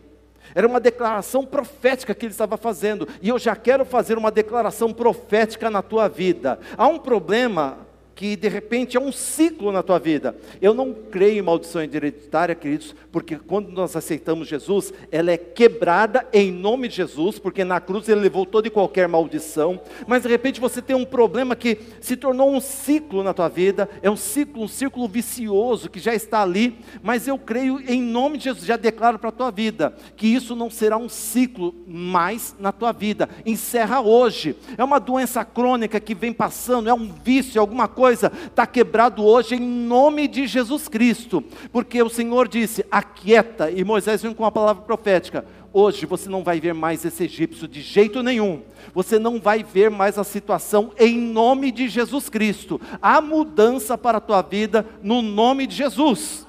Era 0.54 0.68
uma 0.68 0.80
declaração 0.82 1.46
profética 1.46 2.14
que 2.14 2.26
ele 2.26 2.34
estava 2.34 2.58
fazendo, 2.58 3.08
e 3.22 3.30
eu 3.30 3.40
já 3.40 3.56
quero 3.56 3.86
fazer 3.86 4.18
uma 4.18 4.30
declaração 4.30 4.94
profética 4.94 5.70
na 5.70 5.82
tua 5.82 6.10
vida. 6.10 6.60
Há 6.78 6.86
um 6.88 7.00
problema 7.00 7.85
que 8.16 8.38
de 8.38 8.48
repente 8.48 8.96
é 8.96 9.00
um 9.00 9.12
ciclo 9.12 9.72
na 9.72 9.84
tua 9.84 10.00
vida. 10.00 10.36
Eu 10.62 10.74
não 10.74 10.94
creio 10.94 11.40
em 11.40 11.42
maldição 11.42 11.84
hereditária, 11.84 12.56
queridos, 12.56 12.96
porque 13.12 13.36
quando 13.36 13.70
nós 13.70 13.96
aceitamos 13.96 14.48
Jesus, 14.48 14.94
ela 15.12 15.32
é 15.32 15.38
quebrada 15.38 16.26
em 16.32 16.52
nome 16.52 16.88
de 16.88 16.96
Jesus, 16.96 17.38
porque 17.38 17.66
na 17.66 17.82
cruz 17.82 18.08
ele 18.08 18.22
levou 18.22 18.46
toda 18.46 18.68
e 18.68 18.72
qualquer 18.72 19.08
maldição. 19.10 19.82
Mas 20.08 20.24
de 20.24 20.30
repente 20.30 20.62
você 20.62 20.82
tem 20.82 20.96
um 20.96 21.04
problema 21.04 21.56
que 21.56 21.78
se 22.00 22.16
tornou 22.16 22.50
um 22.50 22.62
ciclo 22.62 23.22
na 23.22 23.34
tua 23.34 23.50
vida, 23.50 23.90
é 24.02 24.10
um 24.10 24.16
ciclo, 24.16 24.64
um 24.64 24.68
círculo 24.68 25.08
vicioso 25.10 25.90
que 25.90 26.00
já 26.00 26.16
está 26.16 26.42
ali, 26.42 26.78
mas 27.04 27.28
eu 27.28 27.38
creio 27.38 27.82
em 27.86 28.02
nome 28.02 28.38
de 28.38 28.46
Jesus, 28.46 28.66
já 28.66 28.78
declaro 28.78 29.20
para 29.20 29.30
a 29.30 29.34
tua 29.34 29.52
vida, 29.52 29.94
que 30.16 30.28
isso 30.28 30.56
não 30.56 30.70
será 30.70 30.96
um 30.96 31.10
ciclo 31.10 31.76
mais 31.86 32.56
na 32.58 32.72
tua 32.72 32.94
vida. 32.94 33.30
Encerra 33.46 34.00
hoje. 34.00 34.56
É 34.78 34.84
uma 34.84 35.00
doença 35.00 35.44
crônica 35.44 36.00
que 36.00 36.16
vem 36.16 36.32
passando, 36.32 36.90
é 36.90 36.94
um 36.94 37.12
vício, 37.12 37.58
é 37.58 37.60
alguma 37.60 37.90
coisa 37.90 38.05
coisa 38.06 38.32
está 38.46 38.68
quebrado 38.68 39.26
hoje 39.26 39.56
em 39.56 39.60
nome 39.60 40.28
de 40.28 40.46
Jesus 40.46 40.88
Cristo, 40.88 41.44
porque 41.72 42.04
o 42.04 42.10
Senhor 42.10 42.48
disse: 42.48 42.86
aquieta, 42.92 43.72
e 43.72 43.84
Moisés 43.84 44.22
vem 44.22 44.32
com 44.32 44.46
a 44.46 44.52
palavra 44.52 44.84
profética. 44.84 45.44
Hoje 45.74 46.06
você 46.06 46.30
não 46.30 46.44
vai 46.44 46.60
ver 46.60 46.76
mais 46.76 47.04
esse 47.04 47.24
egípcio 47.24 47.68
de 47.68 47.82
jeito 47.82 48.22
nenhum. 48.22 48.62
Você 48.94 49.18
não 49.18 49.42
vai 49.42 49.64
ver 49.64 49.90
mais 49.90 50.20
a 50.20 50.24
situação 50.24 50.92
em 51.00 51.18
nome 51.18 51.72
de 51.72 51.88
Jesus 51.88 52.30
Cristo. 52.30 52.80
Há 53.02 53.20
mudança 53.20 53.98
para 53.98 54.20
a 54.20 54.22
tua 54.22 54.44
vida 54.44 54.86
no 55.02 55.24
nome 55.24 55.66
de 55.66 55.76
Jesus. 55.76 56.46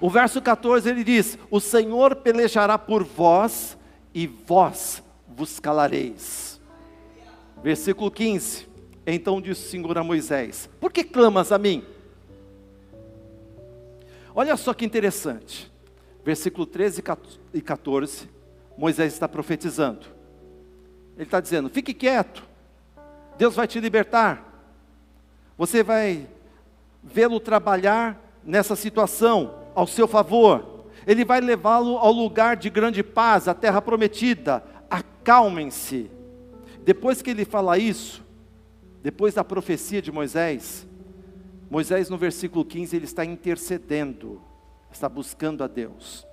O 0.00 0.08
verso 0.08 0.40
14 0.40 0.88
ele 0.88 1.02
diz: 1.02 1.36
O 1.50 1.58
Senhor 1.58 2.14
pelejará 2.14 2.78
por 2.78 3.02
vós 3.02 3.76
e 4.14 4.28
vós 4.28 5.02
vos 5.26 5.58
calareis. 5.58 6.60
Versículo 7.60 8.08
15. 8.08 8.67
Então 9.10 9.40
disse 9.40 9.66
o 9.66 9.70
Senhor 9.70 9.96
a 9.96 10.04
Moisés: 10.04 10.68
Por 10.78 10.92
que 10.92 11.02
clamas 11.02 11.50
a 11.50 11.56
mim? 11.56 11.82
Olha 14.34 14.54
só 14.54 14.74
que 14.74 14.84
interessante. 14.84 15.72
Versículo 16.22 16.66
13 16.66 17.02
e 17.54 17.62
14, 17.62 18.28
Moisés 18.76 19.14
está 19.14 19.26
profetizando. 19.26 20.06
Ele 21.16 21.24
está 21.24 21.40
dizendo: 21.40 21.70
Fique 21.70 21.94
quieto, 21.94 22.46
Deus 23.38 23.56
vai 23.56 23.66
te 23.66 23.80
libertar. 23.80 24.44
Você 25.56 25.82
vai 25.82 26.28
vê-lo 27.02 27.40
trabalhar 27.40 28.22
nessa 28.44 28.76
situação 28.76 29.54
ao 29.74 29.86
seu 29.86 30.06
favor. 30.06 30.84
Ele 31.06 31.24
vai 31.24 31.40
levá-lo 31.40 31.96
ao 31.96 32.12
lugar 32.12 32.56
de 32.56 32.68
grande 32.68 33.02
paz, 33.02 33.48
a 33.48 33.54
terra 33.54 33.80
prometida. 33.80 34.62
Acalmem-se. 34.90 36.10
Depois 36.84 37.22
que 37.22 37.30
ele 37.30 37.46
fala 37.46 37.78
isso, 37.78 38.27
depois 39.08 39.32
da 39.32 39.42
profecia 39.42 40.02
de 40.02 40.12
Moisés, 40.12 40.86
Moisés 41.70 42.10
no 42.10 42.18
versículo 42.18 42.62
15 42.62 42.94
ele 42.94 43.06
está 43.06 43.24
intercedendo, 43.24 44.38
está 44.92 45.08
buscando 45.08 45.64
a 45.64 45.66
Deus. 45.66 46.26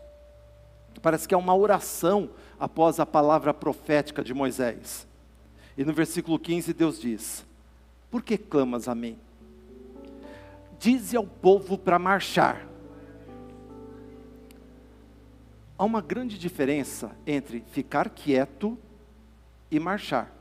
Parece 1.01 1.25
que 1.25 1.33
é 1.33 1.37
uma 1.37 1.55
oração 1.55 2.31
após 2.59 2.99
a 2.99 3.05
palavra 3.05 3.53
profética 3.53 4.21
de 4.21 4.33
Moisés. 4.33 5.07
E 5.77 5.85
no 5.85 5.93
versículo 5.93 6.37
15 6.37 6.73
Deus 6.73 6.99
diz: 6.99 7.45
Por 8.11 8.21
que 8.21 8.37
clamas 8.37 8.89
a 8.89 8.93
mim? 8.93 9.17
Dize 10.77 11.15
ao 11.15 11.25
povo 11.25 11.77
para 11.77 11.97
marchar. 11.97 12.67
Há 15.77 15.85
uma 15.85 16.01
grande 16.01 16.37
diferença 16.37 17.15
entre 17.25 17.63
ficar 17.71 18.09
quieto 18.09 18.77
e 19.71 19.79
marchar. 19.79 20.34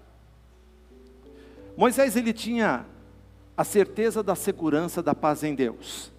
Moisés 1.77 2.17
ele 2.17 2.33
tinha 2.33 2.87
a 3.57 3.65
certeza 3.65 4.23
da 4.23 4.35
segurança 4.35 5.03
da 5.03 5.15
paz 5.15 5.43
em 5.43 5.55
Deus. 5.55 6.13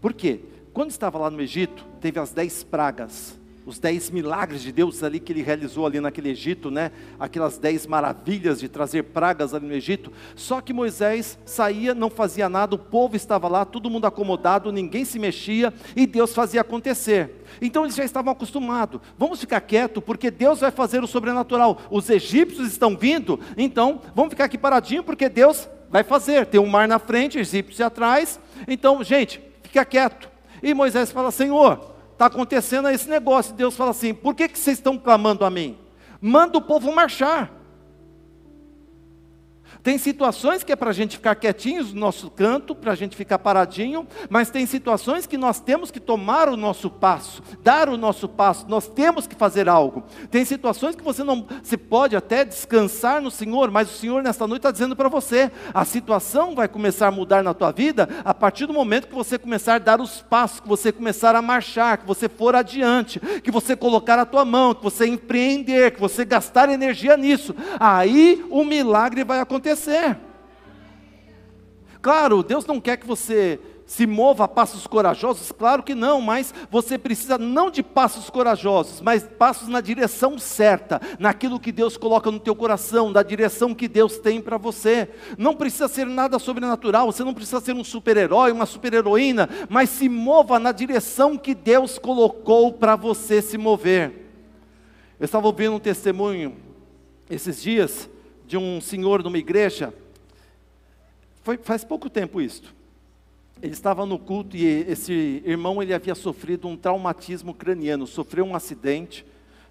Por 0.00 0.12
quê? 0.12 0.40
Quando 0.72 0.90
estava 0.90 1.18
lá 1.18 1.30
no 1.30 1.40
Egito, 1.40 1.84
teve 2.00 2.18
as 2.20 2.32
dez 2.32 2.62
pragas, 2.62 3.39
os 3.66 3.78
dez 3.78 4.10
milagres 4.10 4.62
de 4.62 4.72
Deus 4.72 5.02
ali 5.02 5.20
que 5.20 5.32
ele 5.32 5.42
realizou 5.42 5.86
ali 5.86 6.00
naquele 6.00 6.30
Egito, 6.30 6.70
né? 6.70 6.90
Aquelas 7.18 7.58
dez 7.58 7.86
maravilhas 7.86 8.60
de 8.60 8.68
trazer 8.68 9.04
pragas 9.04 9.54
ali 9.54 9.66
no 9.66 9.74
Egito. 9.74 10.12
Só 10.34 10.60
que 10.60 10.72
Moisés 10.72 11.38
saía, 11.44 11.94
não 11.94 12.10
fazia 12.10 12.48
nada, 12.48 12.74
o 12.74 12.78
povo 12.78 13.16
estava 13.16 13.48
lá, 13.48 13.64
todo 13.64 13.90
mundo 13.90 14.06
acomodado, 14.06 14.72
ninguém 14.72 15.04
se 15.04 15.18
mexia 15.18 15.72
e 15.94 16.06
Deus 16.06 16.34
fazia 16.34 16.62
acontecer. 16.62 17.44
Então 17.60 17.84
eles 17.84 17.94
já 17.94 18.04
estavam 18.04 18.32
acostumados. 18.32 19.00
Vamos 19.18 19.40
ficar 19.40 19.60
quieto, 19.60 20.00
porque 20.00 20.30
Deus 20.30 20.60
vai 20.60 20.70
fazer 20.70 21.02
o 21.02 21.06
sobrenatural. 21.06 21.80
Os 21.90 22.08
egípcios 22.08 22.68
estão 22.68 22.96
vindo, 22.96 23.38
então 23.56 24.00
vamos 24.14 24.30
ficar 24.30 24.44
aqui 24.44 24.58
paradinho, 24.58 25.04
porque 25.04 25.28
Deus 25.28 25.68
vai 25.90 26.02
fazer. 26.02 26.46
Tem 26.46 26.60
um 26.60 26.66
mar 26.66 26.88
na 26.88 26.98
frente, 26.98 27.38
egípcios 27.38 27.80
atrás. 27.80 28.40
Então, 28.66 29.02
gente, 29.02 29.40
fica 29.62 29.84
quieto. 29.84 30.30
E 30.62 30.72
Moisés 30.72 31.10
fala: 31.10 31.30
Senhor, 31.30 31.90
está 32.20 32.26
acontecendo 32.26 32.86
esse 32.90 33.08
negócio. 33.08 33.54
Deus 33.54 33.74
fala 33.74 33.92
assim: 33.92 34.12
por 34.12 34.34
que, 34.34 34.46
que 34.46 34.58
vocês 34.58 34.76
estão 34.76 34.98
clamando 34.98 35.42
a 35.42 35.48
mim? 35.50 35.78
Manda 36.20 36.58
o 36.58 36.62
povo 36.62 36.94
marchar. 36.94 37.50
Tem 39.82 39.96
situações 39.96 40.62
que 40.62 40.72
é 40.72 40.76
para 40.76 40.90
a 40.90 40.92
gente 40.92 41.16
ficar 41.16 41.34
quietinhos 41.34 41.92
no 41.92 42.00
nosso 42.00 42.30
canto, 42.30 42.74
para 42.74 42.92
a 42.92 42.94
gente 42.94 43.16
ficar 43.16 43.38
paradinho, 43.38 44.06
mas 44.28 44.50
tem 44.50 44.66
situações 44.66 45.26
que 45.26 45.38
nós 45.38 45.60
temos 45.60 45.90
que 45.90 45.98
tomar 45.98 46.48
o 46.48 46.56
nosso 46.56 46.90
passo, 46.90 47.42
dar 47.62 47.88
o 47.88 47.96
nosso 47.96 48.28
passo, 48.28 48.66
nós 48.68 48.86
temos 48.86 49.26
que 49.26 49.34
fazer 49.34 49.68
algo. 49.68 50.04
Tem 50.30 50.44
situações 50.44 50.94
que 50.94 51.02
você 51.02 51.24
não, 51.24 51.46
se 51.62 51.76
pode 51.76 52.14
até 52.14 52.44
descansar 52.44 53.22
no 53.22 53.30
Senhor, 53.30 53.70
mas 53.70 53.90
o 53.90 53.94
Senhor 53.94 54.22
nesta 54.22 54.46
noite 54.46 54.60
está 54.60 54.70
dizendo 54.70 54.94
para 54.94 55.08
você, 55.08 55.50
a 55.72 55.84
situação 55.84 56.54
vai 56.54 56.68
começar 56.68 57.08
a 57.08 57.12
mudar 57.12 57.42
na 57.42 57.54
tua 57.54 57.72
vida 57.72 58.08
a 58.24 58.34
partir 58.34 58.66
do 58.66 58.74
momento 58.74 59.08
que 59.08 59.14
você 59.14 59.38
começar 59.38 59.76
a 59.76 59.78
dar 59.78 60.00
os 60.00 60.20
passos, 60.20 60.60
que 60.60 60.68
você 60.68 60.92
começar 60.92 61.34
a 61.34 61.42
marchar, 61.42 61.98
que 61.98 62.06
você 62.06 62.28
for 62.28 62.54
adiante, 62.54 63.18
que 63.42 63.50
você 63.50 63.74
colocar 63.74 64.18
a 64.18 64.26
tua 64.26 64.44
mão, 64.44 64.74
que 64.74 64.82
você 64.82 65.06
empreender, 65.06 65.92
que 65.92 66.00
você 66.00 66.24
gastar 66.24 66.68
energia 66.68 67.16
nisso. 67.16 67.54
Aí 67.78 68.44
o 68.50 68.62
milagre 68.62 69.24
vai 69.24 69.40
acontecer 69.40 69.69
acontecer. 69.70 70.16
Claro, 72.02 72.42
Deus 72.42 72.64
não 72.64 72.80
quer 72.80 72.96
que 72.96 73.06
você 73.06 73.60
se 73.84 74.06
mova 74.06 74.44
a 74.44 74.48
passos 74.48 74.86
corajosos? 74.86 75.52
Claro 75.52 75.82
que 75.82 75.94
não, 75.94 76.20
mas 76.20 76.54
você 76.70 76.96
precisa 76.96 77.36
não 77.36 77.70
de 77.70 77.82
passos 77.82 78.30
corajosos, 78.30 79.00
mas 79.00 79.24
passos 79.24 79.68
na 79.68 79.80
direção 79.80 80.38
certa, 80.38 81.00
naquilo 81.18 81.60
que 81.60 81.72
Deus 81.72 81.96
coloca 81.96 82.30
no 82.30 82.38
teu 82.38 82.54
coração, 82.54 83.12
da 83.12 83.22
direção 83.22 83.74
que 83.74 83.88
Deus 83.88 84.16
tem 84.16 84.40
para 84.40 84.56
você. 84.56 85.10
Não 85.36 85.54
precisa 85.54 85.88
ser 85.88 86.06
nada 86.06 86.38
sobrenatural, 86.38 87.12
você 87.12 87.24
não 87.24 87.34
precisa 87.34 87.60
ser 87.60 87.74
um 87.74 87.84
super-herói, 87.84 88.52
uma 88.52 88.64
super-heroína, 88.64 89.48
mas 89.68 89.90
se 89.90 90.08
mova 90.08 90.58
na 90.58 90.72
direção 90.72 91.36
que 91.36 91.54
Deus 91.54 91.98
colocou 91.98 92.72
para 92.72 92.96
você 92.96 93.42
se 93.42 93.58
mover. 93.58 94.30
Eu 95.18 95.24
estava 95.26 95.46
ouvindo 95.46 95.74
um 95.74 95.80
testemunho 95.80 96.56
esses 97.28 97.60
dias 97.60 98.08
de 98.50 98.58
um 98.58 98.80
senhor 98.80 99.22
numa 99.22 99.38
igreja, 99.38 99.94
foi, 101.42 101.56
faz 101.56 101.84
pouco 101.84 102.10
tempo 102.10 102.40
isso 102.40 102.74
ele 103.62 103.72
estava 103.72 104.06
no 104.06 104.18
culto 104.18 104.56
e 104.56 104.64
esse 104.64 105.42
irmão 105.44 105.82
ele 105.82 105.92
havia 105.92 106.14
sofrido 106.14 106.66
um 106.66 106.76
traumatismo 106.76 107.52
craniano, 107.52 108.06
sofreu 108.06 108.44
um 108.44 108.54
acidente, 108.54 109.24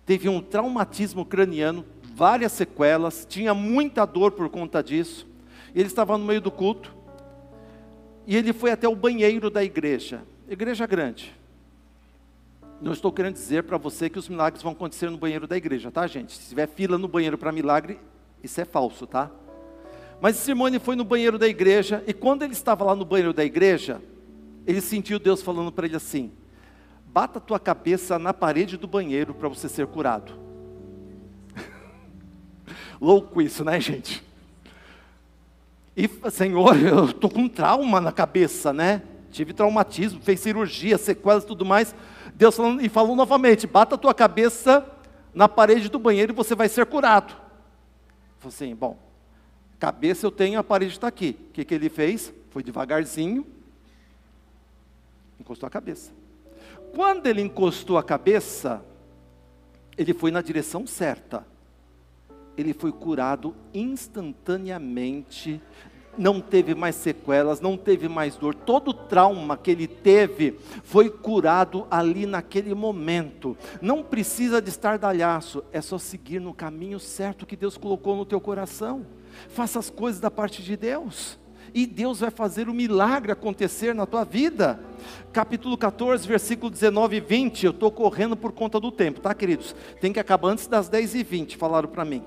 teve 0.05 0.29
um 0.29 0.41
traumatismo 0.41 1.25
craniano, 1.25 1.83
várias 2.13 2.51
sequelas, 2.51 3.25
tinha 3.27 3.53
muita 3.53 4.05
dor 4.05 4.31
por 4.31 4.47
conta 4.49 4.83
disso. 4.83 5.27
Ele 5.73 5.87
estava 5.87 6.17
no 6.17 6.25
meio 6.25 6.41
do 6.41 6.51
culto 6.51 6.95
e 8.27 8.35
ele 8.35 8.53
foi 8.53 8.71
até 8.71 8.87
o 8.87 8.95
banheiro 8.95 9.49
da 9.49 9.63
igreja, 9.63 10.21
igreja 10.47 10.85
grande. 10.85 11.33
Não 12.79 12.93
estou 12.93 13.11
querendo 13.11 13.33
dizer 13.33 13.63
para 13.63 13.77
você 13.77 14.09
que 14.09 14.19
os 14.19 14.29
milagres 14.29 14.61
vão 14.61 14.71
acontecer 14.71 15.09
no 15.09 15.17
banheiro 15.17 15.47
da 15.47 15.57
igreja, 15.57 15.91
tá, 15.91 16.05
gente? 16.05 16.37
Se 16.37 16.49
tiver 16.49 16.67
fila 16.67 16.97
no 16.97 17.07
banheiro 17.07 17.37
para 17.37 17.51
milagre, 17.51 17.99
isso 18.43 18.59
é 18.59 18.65
falso, 18.65 19.05
tá? 19.05 19.29
Mas 20.21 20.35
Simone 20.35 20.79
foi 20.79 20.95
no 20.95 21.03
banheiro 21.03 21.37
da 21.37 21.47
igreja, 21.47 22.03
e 22.05 22.13
quando 22.13 22.43
ele 22.43 22.53
estava 22.53 22.83
lá 22.83 22.95
no 22.95 23.05
banheiro 23.05 23.33
da 23.33 23.43
igreja, 23.43 24.01
ele 24.67 24.81
sentiu 24.81 25.17
Deus 25.17 25.41
falando 25.41 25.71
para 25.71 25.85
ele 25.85 25.95
assim: 25.95 26.31
bata 27.05 27.39
tua 27.39 27.59
cabeça 27.59 28.19
na 28.19 28.33
parede 28.33 28.77
do 28.77 28.87
banheiro 28.87 29.33
para 29.33 29.47
você 29.47 29.69
ser 29.69 29.87
curado. 29.87 30.33
Louco 32.99 33.41
isso, 33.41 33.63
né, 33.63 33.79
gente? 33.79 34.23
E, 35.95 36.09
Senhor, 36.29 36.77
eu 36.81 37.05
estou 37.05 37.29
com 37.29 37.47
trauma 37.47 37.99
na 37.99 38.11
cabeça, 38.11 38.71
né? 38.71 39.01
Tive 39.31 39.53
traumatismo, 39.53 40.21
fez 40.21 40.39
cirurgia, 40.39 40.97
sequelas 40.97 41.43
e 41.43 41.47
tudo 41.47 41.65
mais. 41.65 41.95
Deus 42.35 42.55
falando, 42.55 42.81
e 42.81 42.89
falou 42.89 43.15
novamente: 43.15 43.67
bata 43.67 43.97
tua 43.97 44.13
cabeça 44.13 44.85
na 45.33 45.47
parede 45.47 45.89
do 45.89 45.99
banheiro 45.99 46.31
e 46.31 46.35
você 46.35 46.55
vai 46.55 46.67
ser 46.67 46.85
curado. 46.85 47.33
Falei 48.39 48.55
assim, 48.55 48.75
bom, 48.75 48.97
Cabeça 49.79 50.27
eu 50.27 50.31
tenho, 50.31 50.59
a 50.59 50.63
parede 50.63 50.91
está 50.91 51.07
aqui. 51.07 51.37
O 51.49 51.53
que, 51.53 51.63
que 51.63 51.73
ele 51.73 51.89
fez? 51.89 52.33
Foi 52.49 52.61
devagarzinho, 52.61 53.47
encostou 55.39 55.65
a 55.65 55.69
cabeça. 55.69 56.11
Quando 56.93 57.27
ele 57.27 57.41
encostou 57.41 57.97
a 57.97 58.03
cabeça, 58.03 58.83
ele 59.97 60.13
foi 60.13 60.31
na 60.31 60.41
direção 60.41 60.85
certa. 60.85 61.47
Ele 62.57 62.73
foi 62.73 62.91
curado 62.91 63.55
instantaneamente, 63.73 65.61
não 66.19 66.39
teve 66.39 66.75
mais 66.75 66.95
sequelas, 66.95 67.61
não 67.61 67.75
teve 67.75 68.07
mais 68.07 68.35
dor. 68.35 68.53
Todo 68.53 68.93
trauma 68.93 69.57
que 69.57 69.71
ele 69.71 69.87
teve 69.87 70.59
foi 70.83 71.09
curado 71.09 71.87
ali 71.89 72.27
naquele 72.27 72.75
momento. 72.75 73.57
Não 73.81 74.03
precisa 74.03 74.61
de 74.61 74.69
estardalhaço, 74.69 75.63
é 75.71 75.81
só 75.81 75.97
seguir 75.97 76.39
no 76.39 76.53
caminho 76.53 76.99
certo 76.99 77.45
que 77.45 77.55
Deus 77.55 77.77
colocou 77.77 78.15
no 78.15 78.25
teu 78.25 78.39
coração 78.39 79.05
faça 79.47 79.79
as 79.79 79.89
coisas 79.89 80.19
da 80.19 80.29
parte 80.29 80.61
de 80.61 80.75
Deus. 80.75 81.39
E 81.71 81.85
Deus 81.85 82.19
vai 82.19 82.31
fazer 82.31 82.67
o 82.67 82.73
milagre 82.73 83.31
acontecer 83.31 83.93
na 83.93 84.05
tua 84.07 84.23
vida. 84.23 84.79
Capítulo 85.31 85.77
14, 85.77 86.27
versículo 86.27 86.71
19 86.71 87.17
e 87.17 87.19
20. 87.19 87.65
Eu 87.65 87.71
estou 87.71 87.91
correndo 87.91 88.35
por 88.35 88.51
conta 88.51 88.79
do 88.79 88.91
tempo, 88.91 89.19
tá, 89.19 89.33
queridos? 89.35 89.75
Tem 90.01 90.11
que 90.11 90.19
acabar 90.19 90.49
antes 90.49 90.65
das 90.65 90.89
10 90.89 91.15
e 91.15 91.23
20, 91.23 91.57
falaram 91.57 91.87
para 91.87 92.03
mim. 92.03 92.23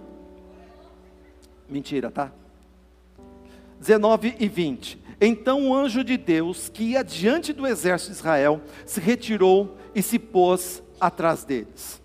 Mentira, 1.68 2.10
tá? 2.10 2.32
19 3.82 4.36
e 4.38 4.48
20. 4.48 5.02
Então 5.20 5.68
o 5.68 5.74
anjo 5.74 6.04
de 6.04 6.16
Deus, 6.16 6.68
que 6.68 6.84
ia 6.84 7.02
diante 7.02 7.52
do 7.52 7.66
exército 7.66 8.12
de 8.12 8.18
Israel, 8.18 8.60
se 8.86 9.00
retirou 9.00 9.76
e 9.94 10.00
se 10.00 10.18
pôs 10.18 10.82
atrás 11.00 11.44
deles. 11.44 12.00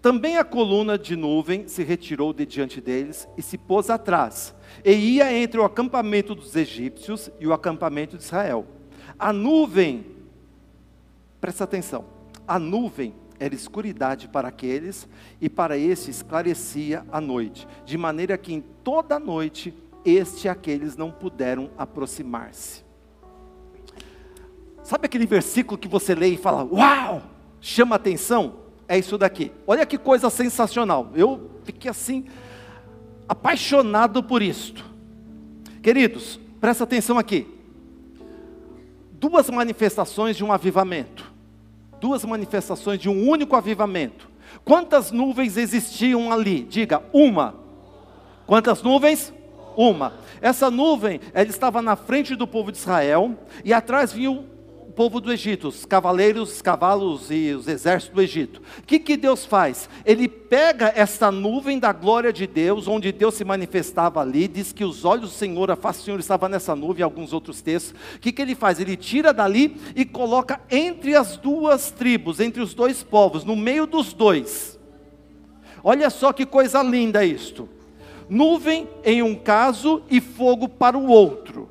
Também 0.00 0.36
a 0.36 0.44
coluna 0.44 0.98
de 0.98 1.16
nuvem 1.16 1.66
se 1.68 1.82
retirou 1.82 2.32
de 2.32 2.44
diante 2.44 2.80
deles 2.80 3.26
e 3.36 3.42
se 3.42 3.56
pôs 3.56 3.88
atrás, 3.88 4.54
e 4.84 4.92
ia 4.92 5.32
entre 5.32 5.58
o 5.58 5.64
acampamento 5.64 6.34
dos 6.34 6.54
egípcios 6.54 7.30
e 7.40 7.46
o 7.46 7.52
acampamento 7.52 8.16
de 8.16 8.24
Israel. 8.24 8.66
A 9.18 9.32
nuvem, 9.32 10.04
presta 11.40 11.64
atenção, 11.64 12.04
a 12.46 12.58
nuvem 12.58 13.14
era 13.38 13.54
escuridade 13.54 14.28
para 14.28 14.48
aqueles, 14.48 15.08
e 15.40 15.48
para 15.48 15.78
este 15.78 16.10
esclarecia 16.10 17.04
a 17.10 17.20
noite, 17.20 17.66
de 17.84 17.96
maneira 17.96 18.36
que 18.36 18.52
em 18.52 18.60
toda 18.60 19.16
a 19.16 19.20
noite 19.20 19.74
este 20.04 20.46
e 20.46 20.48
aqueles 20.48 20.96
não 20.96 21.10
puderam 21.10 21.70
aproximar-se. 21.76 22.82
Sabe 24.82 25.06
aquele 25.06 25.26
versículo 25.26 25.78
que 25.78 25.88
você 25.88 26.14
lê 26.14 26.28
e 26.28 26.36
fala, 26.36 26.64
uau, 26.64 27.22
chama 27.60 27.96
atenção? 27.96 28.62
é 28.92 28.98
isso 28.98 29.16
daqui. 29.16 29.50
Olha 29.66 29.86
que 29.86 29.96
coisa 29.96 30.28
sensacional. 30.28 31.10
Eu 31.14 31.50
fiquei 31.64 31.90
assim, 31.90 32.26
apaixonado 33.26 34.22
por 34.22 34.42
isto. 34.42 34.84
Queridos, 35.82 36.38
presta 36.60 36.84
atenção 36.84 37.18
aqui. 37.18 37.48
Duas 39.12 39.48
manifestações 39.48 40.36
de 40.36 40.44
um 40.44 40.52
avivamento. 40.52 41.32
Duas 41.98 42.22
manifestações 42.22 43.00
de 43.00 43.08
um 43.08 43.26
único 43.26 43.56
avivamento. 43.56 44.28
Quantas 44.62 45.10
nuvens 45.10 45.56
existiam 45.56 46.30
ali? 46.30 46.62
Diga, 46.64 47.02
uma. 47.14 47.54
Quantas 48.46 48.82
nuvens? 48.82 49.32
Uma. 49.76 50.14
Essa 50.40 50.70
nuvem, 50.70 51.20
ela 51.32 51.48
estava 51.48 51.80
na 51.80 51.96
frente 51.96 52.34
do 52.34 52.46
povo 52.46 52.72
de 52.72 52.78
Israel 52.78 53.36
e 53.64 53.72
atrás 53.72 54.12
vinha 54.12 54.30
o 54.30 54.44
povo 54.94 55.20
do 55.20 55.32
Egito, 55.32 55.68
os 55.68 55.86
cavaleiros, 55.86 56.52
os 56.52 56.62
cavalos 56.62 57.30
e 57.30 57.52
os 57.52 57.66
exércitos 57.66 58.14
do 58.14 58.20
Egito. 58.20 58.60
O 58.78 58.82
que, 58.82 58.98
que 58.98 59.16
Deus 59.16 59.46
faz? 59.46 59.88
Ele 60.04 60.28
pega 60.28 60.92
essa 60.94 61.32
nuvem 61.32 61.78
da 61.78 61.92
glória 61.92 62.30
de 62.30 62.46
Deus, 62.46 62.86
onde 62.86 63.10
Deus 63.10 63.34
se 63.34 63.44
manifestava 63.44 64.20
ali, 64.20 64.46
diz 64.46 64.70
que 64.70 64.84
os 64.84 65.04
olhos 65.04 65.30
do 65.30 65.34
Senhor, 65.34 65.70
a 65.70 65.76
face 65.76 66.00
do 66.00 66.04
Senhor 66.04 66.20
estava 66.20 66.48
nessa 66.48 66.76
nuvem, 66.76 67.02
alguns 67.02 67.32
outros 67.32 67.62
textos. 67.62 67.94
O 68.16 68.18
que, 68.18 68.32
que 68.32 68.42
ele 68.42 68.54
faz? 68.54 68.78
Ele 68.78 68.96
tira 68.96 69.32
dali 69.32 69.80
e 69.96 70.04
coloca 70.04 70.60
entre 70.70 71.16
as 71.16 71.38
duas 71.38 71.90
tribos, 71.90 72.38
entre 72.38 72.60
os 72.60 72.74
dois 72.74 73.02
povos, 73.02 73.44
no 73.44 73.56
meio 73.56 73.86
dos 73.86 74.12
dois. 74.12 74.78
Olha 75.82 76.10
só 76.10 76.32
que 76.32 76.44
coisa 76.44 76.82
linda 76.82 77.24
isto. 77.24 77.68
Nuvem 78.32 78.88
em 79.04 79.22
um 79.22 79.34
caso 79.34 80.02
e 80.08 80.18
fogo 80.18 80.66
para 80.66 80.96
o 80.96 81.06
outro. 81.08 81.68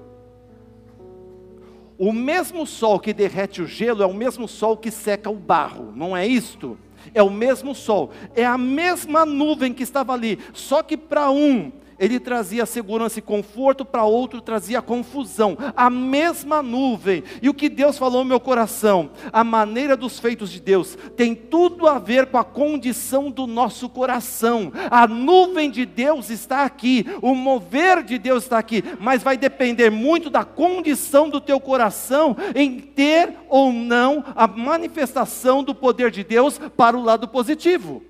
O 1.97 2.13
mesmo 2.13 2.67
sol 2.67 2.99
que 2.99 3.15
derrete 3.15 3.63
o 3.63 3.65
gelo 3.65 4.03
é 4.03 4.05
o 4.05 4.13
mesmo 4.13 4.47
sol 4.47 4.77
que 4.77 4.91
seca 4.91 5.27
o 5.27 5.35
barro, 5.35 5.91
não 5.95 6.15
é 6.15 6.27
isto? 6.27 6.77
É 7.15 7.23
o 7.23 7.31
mesmo 7.31 7.73
sol, 7.73 8.11
é 8.35 8.45
a 8.45 8.59
mesma 8.59 9.25
nuvem 9.25 9.73
que 9.73 9.81
estava 9.81 10.13
ali, 10.13 10.37
só 10.53 10.83
que 10.83 10.95
para 10.95 11.31
um 11.31 11.71
ele 12.01 12.19
trazia 12.19 12.65
segurança 12.65 13.19
e 13.19 13.21
conforto, 13.21 13.85
para 13.85 14.03
outro 14.03 14.41
trazia 14.41 14.81
confusão. 14.81 15.55
A 15.75 15.87
mesma 15.87 16.63
nuvem. 16.63 17.23
E 17.43 17.47
o 17.47 17.53
que 17.53 17.69
Deus 17.69 17.95
falou 17.95 18.23
no 18.23 18.29
meu 18.29 18.39
coração, 18.39 19.11
a 19.31 19.43
maneira 19.43 19.95
dos 19.95 20.19
feitos 20.19 20.49
de 20.49 20.59
Deus 20.59 20.97
tem 21.15 21.35
tudo 21.35 21.87
a 21.87 21.99
ver 21.99 22.25
com 22.25 22.39
a 22.39 22.43
condição 22.43 23.29
do 23.29 23.45
nosso 23.45 23.87
coração. 23.87 24.73
A 24.89 25.05
nuvem 25.05 25.69
de 25.69 25.85
Deus 25.85 26.31
está 26.31 26.63
aqui, 26.63 27.05
o 27.21 27.35
mover 27.35 28.03
de 28.03 28.17
Deus 28.17 28.43
está 28.43 28.57
aqui, 28.57 28.83
mas 28.99 29.21
vai 29.21 29.37
depender 29.37 29.91
muito 29.91 30.31
da 30.31 30.43
condição 30.43 31.29
do 31.29 31.39
teu 31.39 31.59
coração 31.59 32.35
em 32.55 32.79
ter 32.79 33.35
ou 33.47 33.71
não 33.71 34.25
a 34.35 34.47
manifestação 34.47 35.63
do 35.63 35.75
poder 35.75 36.09
de 36.09 36.23
Deus 36.23 36.59
para 36.75 36.97
o 36.97 37.03
lado 37.03 37.27
positivo. 37.27 38.01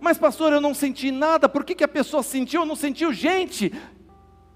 Mas, 0.00 0.18
pastor, 0.18 0.52
eu 0.52 0.60
não 0.60 0.74
senti 0.74 1.10
nada, 1.10 1.48
por 1.48 1.64
que, 1.64 1.74
que 1.74 1.84
a 1.84 1.88
pessoa 1.88 2.22
sentiu 2.22 2.62
ou 2.62 2.66
não 2.66 2.76
sentiu? 2.76 3.12
Gente, 3.12 3.72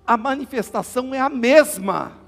a 0.06 0.16
manifestação 0.16 1.14
é 1.14 1.20
a 1.20 1.28
mesma. 1.28 2.24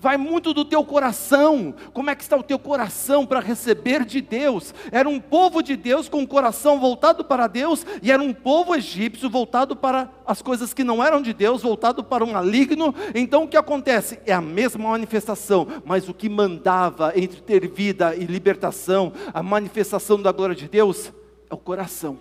Vai 0.00 0.16
muito 0.16 0.52
do 0.52 0.64
teu 0.64 0.84
coração. 0.84 1.74
Como 1.92 2.10
é 2.10 2.14
que 2.14 2.22
está 2.22 2.36
o 2.36 2.42
teu 2.42 2.58
coração 2.58 3.24
para 3.24 3.40
receber 3.40 4.04
de 4.04 4.20
Deus? 4.20 4.74
Era 4.92 5.08
um 5.08 5.18
povo 5.18 5.62
de 5.62 5.76
Deus 5.76 6.08
com 6.08 6.22
o 6.22 6.28
coração 6.28 6.78
voltado 6.78 7.24
para 7.24 7.46
Deus, 7.46 7.86
e 8.02 8.12
era 8.12 8.22
um 8.22 8.34
povo 8.34 8.74
egípcio 8.74 9.30
voltado 9.30 9.74
para 9.74 10.10
as 10.26 10.42
coisas 10.42 10.74
que 10.74 10.84
não 10.84 11.02
eram 11.02 11.22
de 11.22 11.32
Deus, 11.32 11.62
voltado 11.62 12.04
para 12.04 12.24
o 12.24 12.32
maligno. 12.32 12.94
Então 13.14 13.44
o 13.44 13.48
que 13.48 13.56
acontece? 13.56 14.18
É 14.26 14.32
a 14.32 14.40
mesma 14.40 14.90
manifestação, 14.90 15.66
mas 15.84 16.08
o 16.08 16.14
que 16.14 16.28
mandava 16.28 17.12
entre 17.16 17.40
ter 17.40 17.66
vida 17.68 18.14
e 18.14 18.24
libertação, 18.24 19.12
a 19.32 19.42
manifestação 19.42 20.20
da 20.20 20.32
glória 20.32 20.54
de 20.54 20.68
Deus, 20.68 21.12
é 21.50 21.54
o 21.54 21.58
coração. 21.58 22.18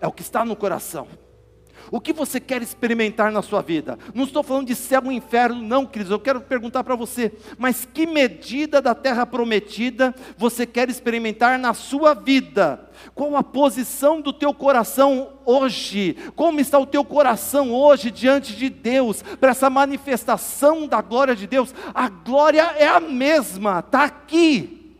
É 0.00 0.06
o 0.06 0.12
que 0.12 0.22
está 0.22 0.44
no 0.44 0.56
coração. 0.56 1.06
O 1.90 2.00
que 2.00 2.12
você 2.12 2.38
quer 2.38 2.62
experimentar 2.62 3.32
na 3.32 3.42
sua 3.42 3.62
vida? 3.62 3.98
Não 4.14 4.24
estou 4.24 4.42
falando 4.42 4.66
de 4.66 4.74
céu 4.74 5.02
e 5.06 5.14
inferno, 5.14 5.60
não, 5.60 5.86
queridos. 5.86 6.10
Eu 6.10 6.20
quero 6.20 6.40
perguntar 6.40 6.84
para 6.84 6.94
você, 6.94 7.32
mas 7.58 7.84
que 7.84 8.06
medida 8.06 8.80
da 8.80 8.94
terra 8.94 9.24
prometida 9.24 10.14
você 10.36 10.66
quer 10.66 10.88
experimentar 10.88 11.58
na 11.58 11.74
sua 11.74 12.14
vida? 12.14 12.88
Qual 13.14 13.34
a 13.36 13.42
posição 13.42 14.20
do 14.20 14.32
teu 14.32 14.52
coração 14.52 15.32
hoje? 15.44 16.16
Como 16.36 16.60
está 16.60 16.78
o 16.78 16.86
teu 16.86 17.04
coração 17.04 17.72
hoje 17.72 18.10
diante 18.10 18.54
de 18.54 18.68
Deus, 18.68 19.22
para 19.22 19.50
essa 19.50 19.70
manifestação 19.70 20.86
da 20.86 21.00
glória 21.00 21.34
de 21.34 21.46
Deus? 21.46 21.74
A 21.94 22.08
glória 22.08 22.62
é 22.76 22.86
a 22.86 23.00
mesma, 23.00 23.80
está 23.80 24.04
aqui. 24.04 24.96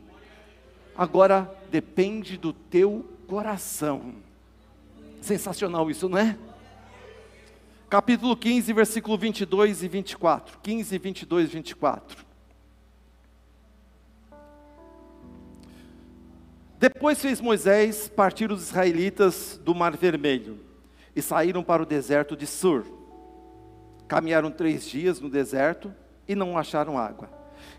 Agora 0.97 1.60
depende 1.71 2.37
do 2.37 2.53
teu 2.53 3.09
coração. 3.27 4.15
Sensacional 5.23 5.91
isso, 5.91 6.09
não 6.09 6.19
é? 6.19 6.37
Capítulo 7.89 8.37
15, 8.37 8.73
versículo 8.73 9.17
22 9.17 9.83
e 9.83 9.89
24. 9.89 10.59
15, 10.63 10.99
22 10.99 11.49
e 11.49 11.53
24. 11.53 12.25
Depois 16.79 17.21
fez 17.21 17.41
Moisés 17.41 18.09
partir 18.09 18.51
os 18.51 18.63
israelitas 18.63 19.61
do 19.63 19.75
Mar 19.75 19.97
Vermelho 19.97 20.59
e 21.15 21.21
saíram 21.21 21.63
para 21.63 21.83
o 21.83 21.87
deserto 21.87 22.37
de 22.37 22.47
Sur. 22.47 22.87
Caminharam 24.09 24.51
três 24.51 24.89
dias 24.89 25.21
no 25.21 25.29
deserto 25.29 25.95
e 26.27 26.35
não 26.35 26.57
acharam 26.57 26.97
água. 26.97 27.29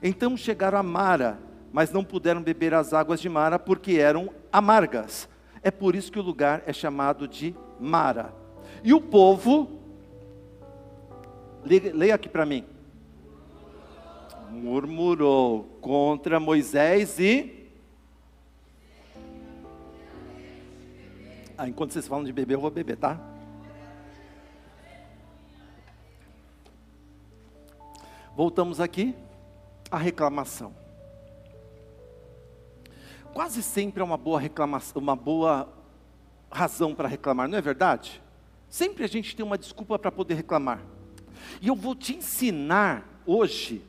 Então 0.04 0.38
chegaram 0.38 0.77
a 0.77 0.84
Mara, 0.84 1.39
mas 1.72 1.92
não 1.92 2.04
puderam 2.04 2.42
beber 2.42 2.74
as 2.74 2.94
águas 2.94 3.22
de 3.22 3.30
Mara 3.30 3.58
porque 3.58 3.94
eram 3.94 4.30
amargas. 4.52 5.30
É 5.64 5.72
por 5.72 5.96
isso 5.96 6.12
que 6.12 6.20
o 6.20 6.24
lugar 6.24 6.64
é 6.66 6.74
chamado 6.74 7.28
de 7.28 7.56
Mara. 7.80 8.34
E 8.84 8.94
o 8.94 9.00
povo, 9.00 9.80
leia, 11.64 12.16
aqui 12.16 12.28
para 12.28 12.46
mim, 12.46 12.66
murmurou 14.50 15.64
contra 15.80 16.40
Moisés 16.40 17.20
e 17.20 17.62
Ah, 21.62 21.70
enquanto 21.70 21.94
vocês 21.94 22.08
falam 22.08 22.24
de 22.24 22.34
beber, 22.34 22.56
eu 22.56 22.60
vou 22.60 22.72
beber, 22.72 22.98
tá? 22.98 23.20
Voltamos 28.36 28.80
aqui 28.80 29.14
à 29.92 29.98
reclamação. 30.00 30.81
Quase 33.34 33.63
sempre 33.63 34.02
é 34.02 34.04
uma 34.04 34.17
boa 34.17 34.39
reclamação, 34.39 35.02
uma 35.02 35.15
boa 35.15 35.70
razão 36.52 36.94
para 36.94 37.08
reclamar, 37.08 37.48
não 37.48 37.58
é 37.58 37.62
verdade? 37.62 38.22
Sempre 38.70 39.04
a 39.04 39.08
gente 39.08 39.36
tem 39.36 39.46
uma 39.46 39.58
desculpa 39.58 39.98
para 39.98 40.12
poder 40.12 40.34
reclamar. 40.34 40.82
E 41.62 41.67
eu 41.67 41.76
vou 41.76 41.96
te 41.96 42.15
ensinar 42.15 43.08
hoje. 43.26 43.82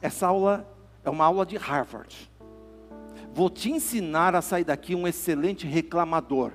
Essa 0.00 0.28
aula 0.28 0.66
é 1.04 1.10
uma 1.10 1.24
aula 1.24 1.44
de 1.44 1.56
Harvard. 1.56 2.30
Vou 3.34 3.50
te 3.50 3.70
ensinar 3.70 4.34
a 4.34 4.42
sair 4.42 4.64
daqui 4.64 4.94
um 4.94 5.08
excelente 5.08 5.66
reclamador. 5.66 6.52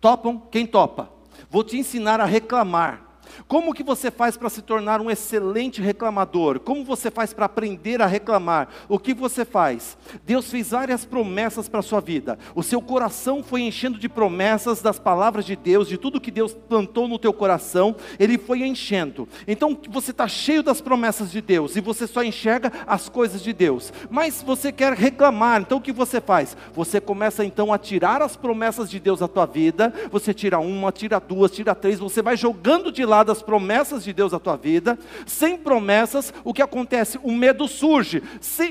Topam? 0.00 0.40
Quem 0.50 0.66
topa? 0.66 1.10
Vou 1.48 1.64
te 1.64 1.76
ensinar 1.76 2.20
a 2.20 2.24
reclamar. 2.24 3.09
Como 3.46 3.74
que 3.74 3.82
você 3.82 4.10
faz 4.10 4.36
para 4.36 4.48
se 4.48 4.62
tornar 4.62 5.00
um 5.00 5.10
excelente 5.10 5.80
reclamador? 5.80 6.60
Como 6.60 6.84
você 6.84 7.10
faz 7.10 7.32
para 7.32 7.46
aprender 7.46 8.00
a 8.02 8.06
reclamar? 8.06 8.68
O 8.88 8.98
que 8.98 9.14
você 9.14 9.44
faz? 9.44 9.96
Deus 10.24 10.50
fez 10.50 10.70
várias 10.70 11.04
promessas 11.04 11.68
para 11.68 11.80
a 11.80 11.82
sua 11.82 12.00
vida. 12.00 12.38
O 12.54 12.62
seu 12.62 12.80
coração 12.80 13.42
foi 13.42 13.62
enchendo 13.62 13.98
de 13.98 14.08
promessas 14.08 14.82
das 14.82 14.98
palavras 14.98 15.44
de 15.44 15.56
Deus, 15.56 15.88
de 15.88 15.98
tudo 15.98 16.20
que 16.20 16.30
Deus 16.30 16.54
plantou 16.54 17.06
no 17.06 17.18
teu 17.18 17.32
coração, 17.32 17.94
ele 18.18 18.38
foi 18.38 18.62
enchendo. 18.62 19.28
Então 19.46 19.78
você 19.88 20.10
está 20.10 20.26
cheio 20.26 20.62
das 20.62 20.80
promessas 20.80 21.30
de 21.30 21.40
Deus 21.40 21.76
e 21.76 21.80
você 21.80 22.06
só 22.06 22.22
enxerga 22.22 22.72
as 22.86 23.08
coisas 23.08 23.42
de 23.42 23.52
Deus. 23.52 23.92
Mas 24.10 24.42
você 24.42 24.72
quer 24.72 24.92
reclamar, 24.94 25.60
então 25.60 25.78
o 25.78 25.80
que 25.80 25.92
você 25.92 26.20
faz? 26.20 26.56
Você 26.74 27.00
começa 27.00 27.44
então 27.44 27.72
a 27.72 27.78
tirar 27.78 28.22
as 28.22 28.36
promessas 28.36 28.90
de 28.90 28.98
Deus 28.98 29.20
da 29.20 29.28
tua 29.28 29.46
vida. 29.46 29.92
Você 30.10 30.32
tira 30.32 30.58
uma, 30.58 30.92
tira 30.92 31.20
duas, 31.20 31.50
tira 31.50 31.74
três, 31.74 31.98
você 31.98 32.22
vai 32.22 32.36
jogando 32.36 32.90
de 32.90 33.04
lado 33.04 33.19
das 33.24 33.42
promessas 33.42 34.04
de 34.04 34.12
Deus 34.12 34.34
à 34.34 34.38
tua 34.38 34.56
vida. 34.56 34.98
Sem 35.26 35.56
promessas, 35.56 36.32
o 36.44 36.52
que 36.52 36.62
acontece? 36.62 37.18
O 37.22 37.32
medo 37.32 37.66
surge. 37.68 38.22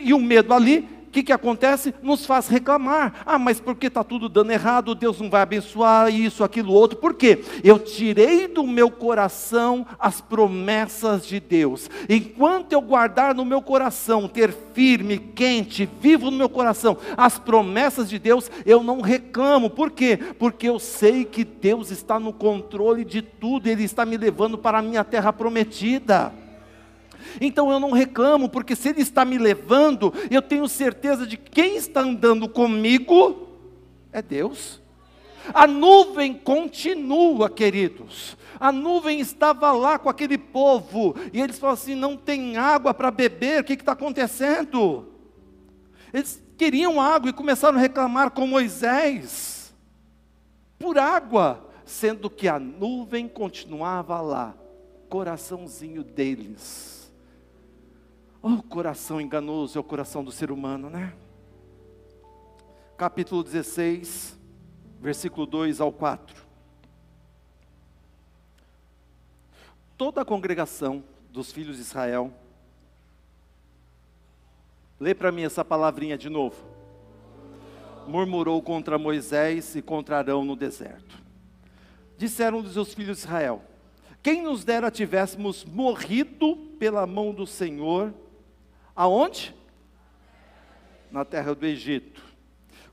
e 0.01 0.13
o 0.13 0.19
medo 0.19 0.53
ali 0.53 0.98
o 1.09 1.11
que, 1.11 1.23
que 1.23 1.33
acontece? 1.33 1.91
Nos 2.03 2.23
faz 2.23 2.47
reclamar. 2.47 3.23
Ah, 3.25 3.39
mas 3.39 3.59
porque 3.59 3.87
está 3.87 4.03
tudo 4.03 4.29
dando 4.29 4.51
errado, 4.51 4.93
Deus 4.93 5.19
não 5.19 5.27
vai 5.27 5.41
abençoar 5.41 6.13
isso, 6.13 6.43
aquilo, 6.43 6.71
outro. 6.71 6.99
Por 6.99 7.15
quê? 7.15 7.43
Eu 7.63 7.79
tirei 7.79 8.47
do 8.47 8.63
meu 8.63 8.91
coração 8.91 9.87
as 9.97 10.21
promessas 10.21 11.25
de 11.25 11.39
Deus. 11.39 11.89
Enquanto 12.07 12.73
eu 12.73 12.81
guardar 12.81 13.33
no 13.33 13.43
meu 13.43 13.59
coração, 13.59 14.27
ter 14.27 14.55
firme, 14.71 15.17
quente, 15.17 15.89
vivo 15.99 16.29
no 16.29 16.37
meu 16.37 16.47
coração 16.47 16.95
as 17.17 17.39
promessas 17.39 18.07
de 18.07 18.19
Deus, 18.19 18.51
eu 18.63 18.83
não 18.83 19.01
reclamo. 19.01 19.71
Por 19.71 19.89
quê? 19.89 20.15
Porque 20.37 20.69
eu 20.69 20.77
sei 20.77 21.25
que 21.25 21.43
Deus 21.43 21.89
está 21.89 22.19
no 22.19 22.31
controle 22.31 23.03
de 23.03 23.23
tudo, 23.23 23.65
Ele 23.65 23.83
está 23.83 24.05
me 24.05 24.15
levando 24.15 24.59
para 24.59 24.77
a 24.77 24.83
minha 24.83 25.03
terra 25.03 25.33
prometida. 25.33 26.31
Então 27.39 27.71
eu 27.71 27.79
não 27.79 27.91
reclamo, 27.91 28.49
porque 28.49 28.75
se 28.75 28.89
Ele 28.89 29.01
está 29.01 29.23
me 29.25 29.37
levando, 29.37 30.13
eu 30.29 30.41
tenho 30.41 30.67
certeza 30.67 31.25
de 31.25 31.37
que 31.37 31.51
quem 31.51 31.75
está 31.75 32.01
andando 32.01 32.47
comigo 32.47 33.47
é 34.11 34.21
Deus. 34.21 34.81
A 35.53 35.65
nuvem 35.65 36.33
continua, 36.33 37.49
queridos. 37.49 38.37
A 38.59 38.71
nuvem 38.71 39.19
estava 39.19 39.71
lá 39.71 39.97
com 39.97 40.09
aquele 40.09 40.37
povo, 40.37 41.15
e 41.31 41.39
eles 41.39 41.57
falam 41.57 41.73
assim: 41.73 41.95
não 41.95 42.17
tem 42.17 42.57
água 42.57 42.93
para 42.93 43.09
beber, 43.09 43.61
o 43.61 43.63
que 43.63 43.73
está 43.73 43.93
acontecendo? 43.93 45.07
Eles 46.13 46.43
queriam 46.57 46.99
água 46.99 47.29
e 47.29 47.33
começaram 47.33 47.77
a 47.77 47.81
reclamar 47.81 48.31
com 48.31 48.45
Moisés, 48.45 49.73
por 50.77 50.97
água, 50.97 51.69
sendo 51.85 52.29
que 52.29 52.47
a 52.47 52.59
nuvem 52.59 53.27
continuava 53.27 54.19
lá, 54.19 54.55
coraçãozinho 55.07 56.03
deles 56.03 56.99
Oh, 58.41 58.63
coração 58.63 59.19
enganoso 59.19 59.77
é 59.77 59.81
o 59.81 59.83
coração 59.83 60.23
do 60.23 60.31
ser 60.31 60.49
humano, 60.49 60.89
né? 60.89 61.13
Capítulo 62.95 63.43
16, 63.43 64.39
versículo 65.01 65.45
2 65.45 65.81
ao 65.81 65.91
4. 65.91 66.47
Toda 69.97 70.21
a 70.21 70.25
congregação 70.25 71.03
dos 71.29 71.51
filhos 71.51 71.75
de 71.75 71.81
Israel, 71.81 72.31
lê 74.97 75.13
para 75.13 75.33
mim 75.33 75.43
essa 75.43 75.65
palavrinha 75.65 76.17
de 76.17 76.29
novo. 76.29 76.55
Murmurou 78.07 78.61
contra 78.61 78.97
Moisés 78.97 79.75
e 79.75 79.81
contra 79.81 80.17
Arão 80.17 80.45
no 80.45 80.55
deserto. 80.55 81.21
Disseram 82.17 82.59
os 82.59 82.71
seus 82.71 82.93
filhos 82.93 83.17
de 83.17 83.23
Israel: 83.25 83.61
Quem 84.23 84.41
nos 84.41 84.63
dera 84.63 84.89
tivéssemos 84.89 85.65
morrido 85.65 86.55
pela 86.79 87.05
mão 87.05 87.33
do 87.33 87.45
Senhor 87.45 88.13
Aonde? 88.99 89.55
Na 91.09 91.23
terra 91.23 91.55
do 91.55 91.65
Egito. 91.65 92.21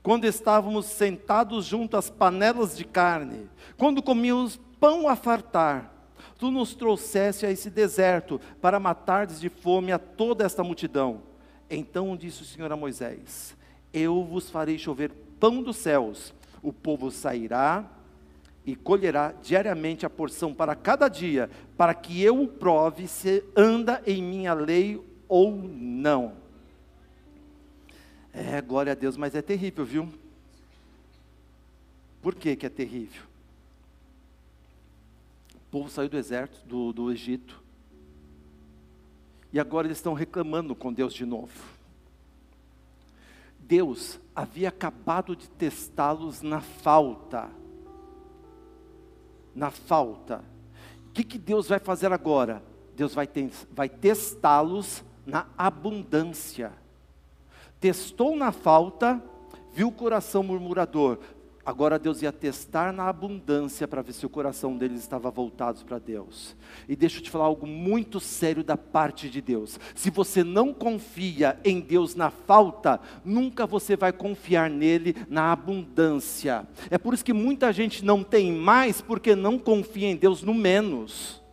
Quando 0.01 0.23
estávamos 0.23 0.85
sentados 0.85 1.65
junto 1.65 1.97
às 1.97 2.09
panelas 2.09 2.77
de 2.77 2.85
carne, 2.85 3.49
quando 3.75 4.01
comíamos 4.01 4.57
pão 4.79 5.09
a 5.09 5.17
fartar, 5.17 5.91
tu 6.39 6.49
nos 6.49 6.73
trouxeste 6.73 7.45
a 7.45 7.51
esse 7.51 7.69
deserto 7.69 8.39
para 8.61 8.79
matardes 8.79 9.37
de 9.37 9.49
fome 9.49 9.91
a 9.91 9.99
toda 9.99 10.45
esta 10.45 10.63
multidão. 10.63 11.23
Então 11.69 12.15
disse 12.15 12.41
o 12.41 12.45
Senhor 12.45 12.71
a 12.71 12.77
Moisés: 12.77 13.53
Eu 13.91 14.23
vos 14.23 14.49
farei 14.49 14.77
chover 14.77 15.11
pão 15.41 15.61
dos 15.61 15.75
céus, 15.75 16.33
o 16.63 16.71
povo 16.71 17.11
sairá 17.11 17.83
e 18.65 18.77
colherá 18.77 19.33
diariamente 19.43 20.05
a 20.05 20.09
porção 20.09 20.53
para 20.53 20.73
cada 20.73 21.09
dia, 21.09 21.49
para 21.75 21.93
que 21.93 22.23
eu 22.23 22.41
o 22.41 22.47
prove 22.47 23.09
se 23.09 23.43
anda 23.57 24.01
em 24.07 24.23
minha 24.23 24.53
lei 24.53 25.05
ou 25.27 25.51
não. 25.51 26.35
É, 28.33 28.61
glória 28.61 28.91
a 28.91 28.95
Deus, 28.95 29.17
mas 29.17 29.33
é 29.35 29.41
terrível, 29.41 29.83
viu? 29.83 30.13
Por 32.21 32.35
que, 32.35 32.55
que 32.55 32.65
é 32.65 32.69
terrível? 32.69 33.23
O 35.55 35.71
povo 35.71 35.89
saiu 35.89 36.09
do 36.09 36.17
exército, 36.17 36.67
do, 36.67 36.93
do 36.93 37.11
Egito, 37.11 37.61
e 39.51 39.59
agora 39.59 39.87
eles 39.87 39.97
estão 39.97 40.13
reclamando 40.13 40.75
com 40.75 40.93
Deus 40.93 41.13
de 41.13 41.25
novo. 41.25 41.77
Deus 43.59 44.19
havia 44.35 44.69
acabado 44.69 45.35
de 45.35 45.49
testá-los 45.49 46.41
na 46.41 46.61
falta. 46.61 47.49
Na 49.55 49.71
falta. 49.71 50.43
O 51.07 51.11
que, 51.11 51.23
que 51.23 51.37
Deus 51.37 51.67
vai 51.67 51.79
fazer 51.79 52.13
agora? 52.13 52.63
Deus 52.95 53.13
vai, 53.13 53.27
vai 53.71 53.89
testá-los 53.89 55.03
na 55.27 55.45
abundância. 55.57 56.71
Testou 57.79 58.35
na 58.35 58.51
falta, 58.51 59.21
viu 59.73 59.89
o 59.89 59.91
coração 59.91 60.41
murmurador. 60.41 61.19
Agora 61.65 61.99
Deus 61.99 62.21
ia 62.21 62.31
testar 62.31 62.93
na 62.93 63.09
abundância 63.09 63.85
para 63.89 64.01
ver 64.01 64.13
se 64.13 64.25
o 64.25 64.29
coração 64.29 64.77
deles 64.77 65.01
estava 65.01 65.29
voltado 65.29 65.83
para 65.83 65.99
Deus. 65.99 66.55
E 66.87 66.95
deixa 66.95 67.17
eu 67.17 67.21
te 67.21 67.29
falar 67.29 67.43
algo 67.43 67.67
muito 67.67 68.21
sério 68.21 68.63
da 68.63 68.77
parte 68.77 69.29
de 69.29 69.41
Deus. 69.41 69.77
Se 69.93 70.09
você 70.09 70.45
não 70.45 70.73
confia 70.73 71.59
em 71.65 71.81
Deus 71.81 72.15
na 72.15 72.31
falta, 72.31 73.01
nunca 73.25 73.67
você 73.67 73.97
vai 73.97 74.13
confiar 74.13 74.69
nele 74.69 75.13
na 75.27 75.51
abundância. 75.51 76.65
É 76.89 76.97
por 76.97 77.13
isso 77.13 77.25
que 77.25 77.33
muita 77.33 77.73
gente 77.73 78.03
não 78.03 78.23
tem 78.23 78.49
mais 78.49 79.01
porque 79.01 79.35
não 79.35 79.59
confia 79.59 80.07
em 80.07 80.15
Deus 80.15 80.41
no 80.41 80.53
menos. 80.53 81.45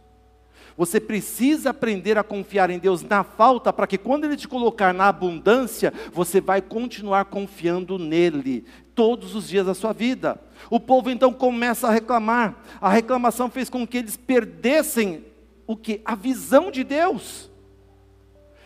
Você 0.76 0.98
precisa 0.98 1.70
aprender 1.70 2.18
a 2.18 2.24
confiar 2.24 2.68
em 2.68 2.78
Deus 2.78 3.02
na 3.02 3.22
falta, 3.22 3.72
para 3.72 3.86
que 3.86 3.96
quando 3.96 4.24
Ele 4.24 4.36
te 4.36 4.48
colocar 4.48 4.92
na 4.92 5.08
abundância, 5.08 5.92
você 6.12 6.40
vai 6.40 6.60
continuar 6.60 7.26
confiando 7.26 7.98
nele 7.98 8.64
todos 8.94 9.34
os 9.34 9.48
dias 9.48 9.66
da 9.66 9.74
sua 9.74 9.92
vida. 9.92 10.40
O 10.68 10.80
povo 10.80 11.10
então 11.10 11.32
começa 11.32 11.86
a 11.86 11.92
reclamar. 11.92 12.56
A 12.80 12.88
reclamação 12.88 13.48
fez 13.48 13.70
com 13.70 13.86
que 13.86 13.98
eles 13.98 14.16
perdessem 14.16 15.24
o 15.66 15.76
que? 15.76 16.00
A 16.04 16.14
visão 16.14 16.70
de 16.70 16.82
Deus. 16.82 17.50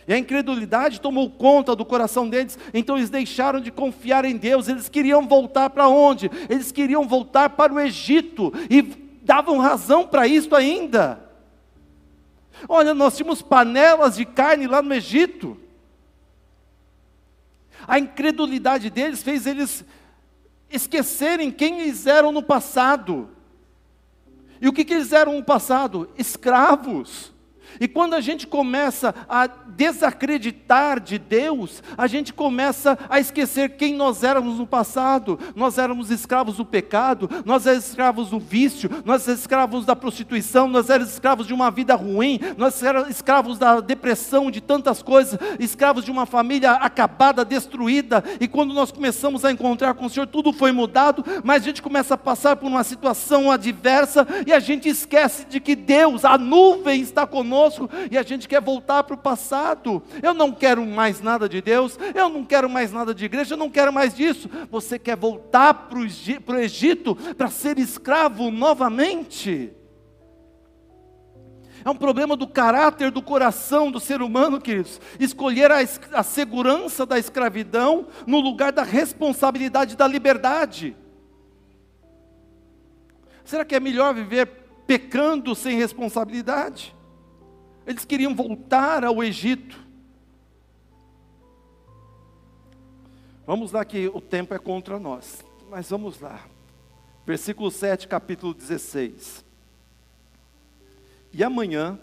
E 0.07 0.13
a 0.13 0.17
incredulidade 0.17 0.99
tomou 0.99 1.29
conta 1.29 1.75
do 1.75 1.85
coração 1.85 2.27
deles, 2.27 2.57
então 2.73 2.97
eles 2.97 3.11
deixaram 3.11 3.59
de 3.59 3.69
confiar 3.69 4.25
em 4.25 4.35
Deus. 4.35 4.67
Eles 4.67 4.89
queriam 4.89 5.27
voltar 5.27 5.69
para 5.69 5.87
onde? 5.87 6.31
Eles 6.49 6.71
queriam 6.71 7.07
voltar 7.07 7.51
para 7.51 7.71
o 7.71 7.79
Egito 7.79 8.51
e 8.71 8.81
davam 9.21 9.59
razão 9.59 10.07
para 10.07 10.27
isso 10.27 10.55
ainda. 10.55 11.28
Olha, 12.67 12.93
nós 12.93 13.15
tínhamos 13.15 13.41
panelas 13.41 14.15
de 14.15 14.25
carne 14.25 14.67
lá 14.67 14.81
no 14.81 14.93
Egito. 14.93 15.57
A 17.87 17.97
incredulidade 17.97 18.89
deles 18.89 19.23
fez 19.23 19.45
eles 19.45 19.85
esquecerem 20.69 21.51
quem 21.51 21.81
eles 21.81 22.05
eram 22.05 22.31
no 22.31 22.43
passado. 22.43 23.29
E 24.61 24.67
o 24.67 24.73
que, 24.73 24.83
que 24.83 24.93
eles 24.93 25.13
eram 25.13 25.35
no 25.35 25.43
passado? 25.43 26.09
Escravos. 26.17 27.33
E 27.79 27.87
quando 27.87 28.13
a 28.13 28.21
gente 28.21 28.47
começa 28.47 29.13
a 29.27 29.47
desacreditar 29.47 30.99
de 30.99 31.17
Deus, 31.17 31.81
a 31.97 32.07
gente 32.07 32.33
começa 32.33 32.97
a 33.09 33.19
esquecer 33.19 33.77
quem 33.77 33.95
nós 33.95 34.23
éramos 34.23 34.57
no 34.57 34.67
passado. 34.67 35.39
Nós 35.55 35.77
éramos 35.77 36.09
escravos 36.09 36.57
do 36.57 36.65
pecado, 36.65 37.29
nós 37.45 37.65
éramos 37.65 37.87
escravos 37.87 38.29
do 38.29 38.39
vício, 38.39 38.89
nós 39.05 39.23
éramos 39.23 39.41
escravos 39.41 39.85
da 39.85 39.95
prostituição, 39.95 40.67
nós 40.67 40.89
éramos 40.89 41.13
escravos 41.13 41.47
de 41.47 41.53
uma 41.53 41.71
vida 41.71 41.95
ruim, 41.95 42.39
nós 42.57 42.81
éramos 42.81 43.09
escravos 43.09 43.57
da 43.57 43.79
depressão, 43.79 44.51
de 44.51 44.61
tantas 44.61 45.01
coisas, 45.01 45.39
escravos 45.59 46.03
de 46.03 46.11
uma 46.11 46.25
família 46.25 46.71
acabada, 46.71 47.45
destruída. 47.45 48.23
E 48.39 48.47
quando 48.47 48.73
nós 48.73 48.91
começamos 48.91 49.45
a 49.45 49.51
encontrar 49.51 49.93
com 49.93 50.05
o 50.05 50.09
Senhor, 50.09 50.27
tudo 50.27 50.51
foi 50.51 50.71
mudado, 50.71 51.23
mas 51.43 51.63
a 51.63 51.65
gente 51.65 51.81
começa 51.81 52.15
a 52.15 52.17
passar 52.17 52.55
por 52.55 52.67
uma 52.67 52.83
situação 52.83 53.51
adversa 53.51 54.27
e 54.45 54.51
a 54.51 54.59
gente 54.59 54.89
esquece 54.89 55.45
de 55.45 55.59
que 55.59 55.75
Deus, 55.75 56.25
a 56.25 56.37
nuvem 56.37 57.01
está 57.01 57.25
conosco 57.25 57.58
conosco 57.59 57.89
e 58.09 58.17
a 58.17 58.23
gente 58.23 58.47
quer 58.47 58.61
voltar 58.61 59.03
para 59.03 59.15
o 59.15 59.17
passado. 59.17 60.01
Eu 60.23 60.33
não 60.33 60.51
quero 60.51 60.85
mais 60.85 61.21
nada 61.21 61.49
de 61.49 61.61
Deus, 61.61 61.97
eu 62.15 62.29
não 62.29 62.45
quero 62.45 62.69
mais 62.69 62.91
nada 62.91 63.13
de 63.13 63.25
igreja, 63.25 63.53
eu 63.53 63.57
não 63.57 63.69
quero 63.69 63.91
mais 63.91 64.15
disso. 64.15 64.49
Você 64.71 64.97
quer 64.97 65.17
voltar 65.17 65.73
para 65.73 65.99
o 65.99 66.59
Egito 66.59 67.15
para 67.37 67.49
ser 67.49 67.77
escravo 67.77 68.49
novamente? 68.49 69.73
É 71.83 71.89
um 71.89 71.95
problema 71.95 72.35
do 72.35 72.45
caráter, 72.45 73.09
do 73.09 73.21
coração 73.21 73.89
do 73.89 74.01
ser 74.01 74.21
humano, 74.21 74.59
queridos. 74.59 74.99
Escolher 75.17 75.71
a, 75.71 75.77
a, 76.13 76.23
segurança 76.23 77.05
da 77.05 77.17
escravidão 77.17 78.07
no 78.27 78.41
lugar 78.41 78.73
da 78.73 78.83
responsabilidade 78.83 79.95
da 79.95 80.05
liberdade. 80.05 80.95
Será 83.45 83.63
que 83.63 83.75
é 83.75 83.79
melhor 83.79 84.13
viver 84.13 84.45
pecando 84.85 85.55
sem 85.55 85.77
responsabilidade? 85.77 86.93
Eles 87.89 88.05
queriam 88.05 88.35
voltar 88.35 89.03
ao 89.03 89.23
Egito. 89.23 89.75
Vamos 93.47 93.71
lá 93.71 93.83
que 93.83 94.07
o 94.09 94.21
tempo 94.21 94.53
é 94.53 94.59
contra 94.59 94.99
nós. 94.99 95.43
Mas 95.71 95.89
vamos 95.89 96.19
lá. 96.19 96.45
Versículo 97.25 97.71
7, 97.71 98.07
capítulo 98.07 98.53
16. 98.53 99.43
E 101.33 101.43
amanhã 101.43 101.99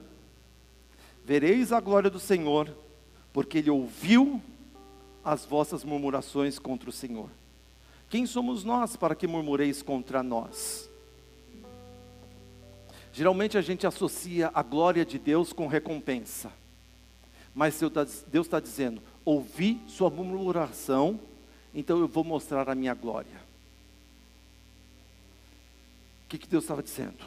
vereis 1.24 1.70
a 1.70 1.78
glória 1.78 2.10
do 2.10 2.18
Senhor, 2.18 2.76
porque 3.32 3.58
ele 3.58 3.70
ouviu 3.70 4.42
as 5.24 5.44
vossas 5.44 5.84
murmurações 5.84 6.58
contra 6.58 6.90
o 6.90 6.92
Senhor. 6.92 7.30
Quem 8.10 8.26
somos 8.26 8.64
nós 8.64 8.96
para 8.96 9.14
que 9.14 9.28
murmureis 9.28 9.82
contra 9.82 10.20
nós? 10.20 10.90
Geralmente 13.16 13.56
a 13.56 13.62
gente 13.62 13.86
associa 13.86 14.50
a 14.52 14.62
glória 14.62 15.02
de 15.02 15.18
Deus 15.18 15.50
com 15.50 15.66
recompensa. 15.66 16.52
Mas 17.54 17.80
Deus 17.80 18.46
está 18.46 18.60
dizendo: 18.60 19.00
ouvi 19.24 19.80
sua 19.88 20.10
murmuração, 20.10 21.18
então 21.74 21.98
eu 21.98 22.06
vou 22.06 22.22
mostrar 22.22 22.68
a 22.68 22.74
minha 22.74 22.92
glória. 22.92 23.40
O 26.26 26.28
que, 26.28 26.36
que 26.36 26.46
Deus 26.46 26.64
estava 26.64 26.82
dizendo? 26.82 27.24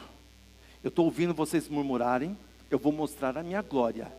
Eu 0.80 0.90
estou 0.90 1.06
ouvindo 1.06 1.34
vocês 1.34 1.68
murmurarem, 1.68 2.38
eu 2.70 2.78
vou 2.78 2.92
mostrar 2.92 3.36
a 3.36 3.42
minha 3.42 3.60
glória. 3.60 4.12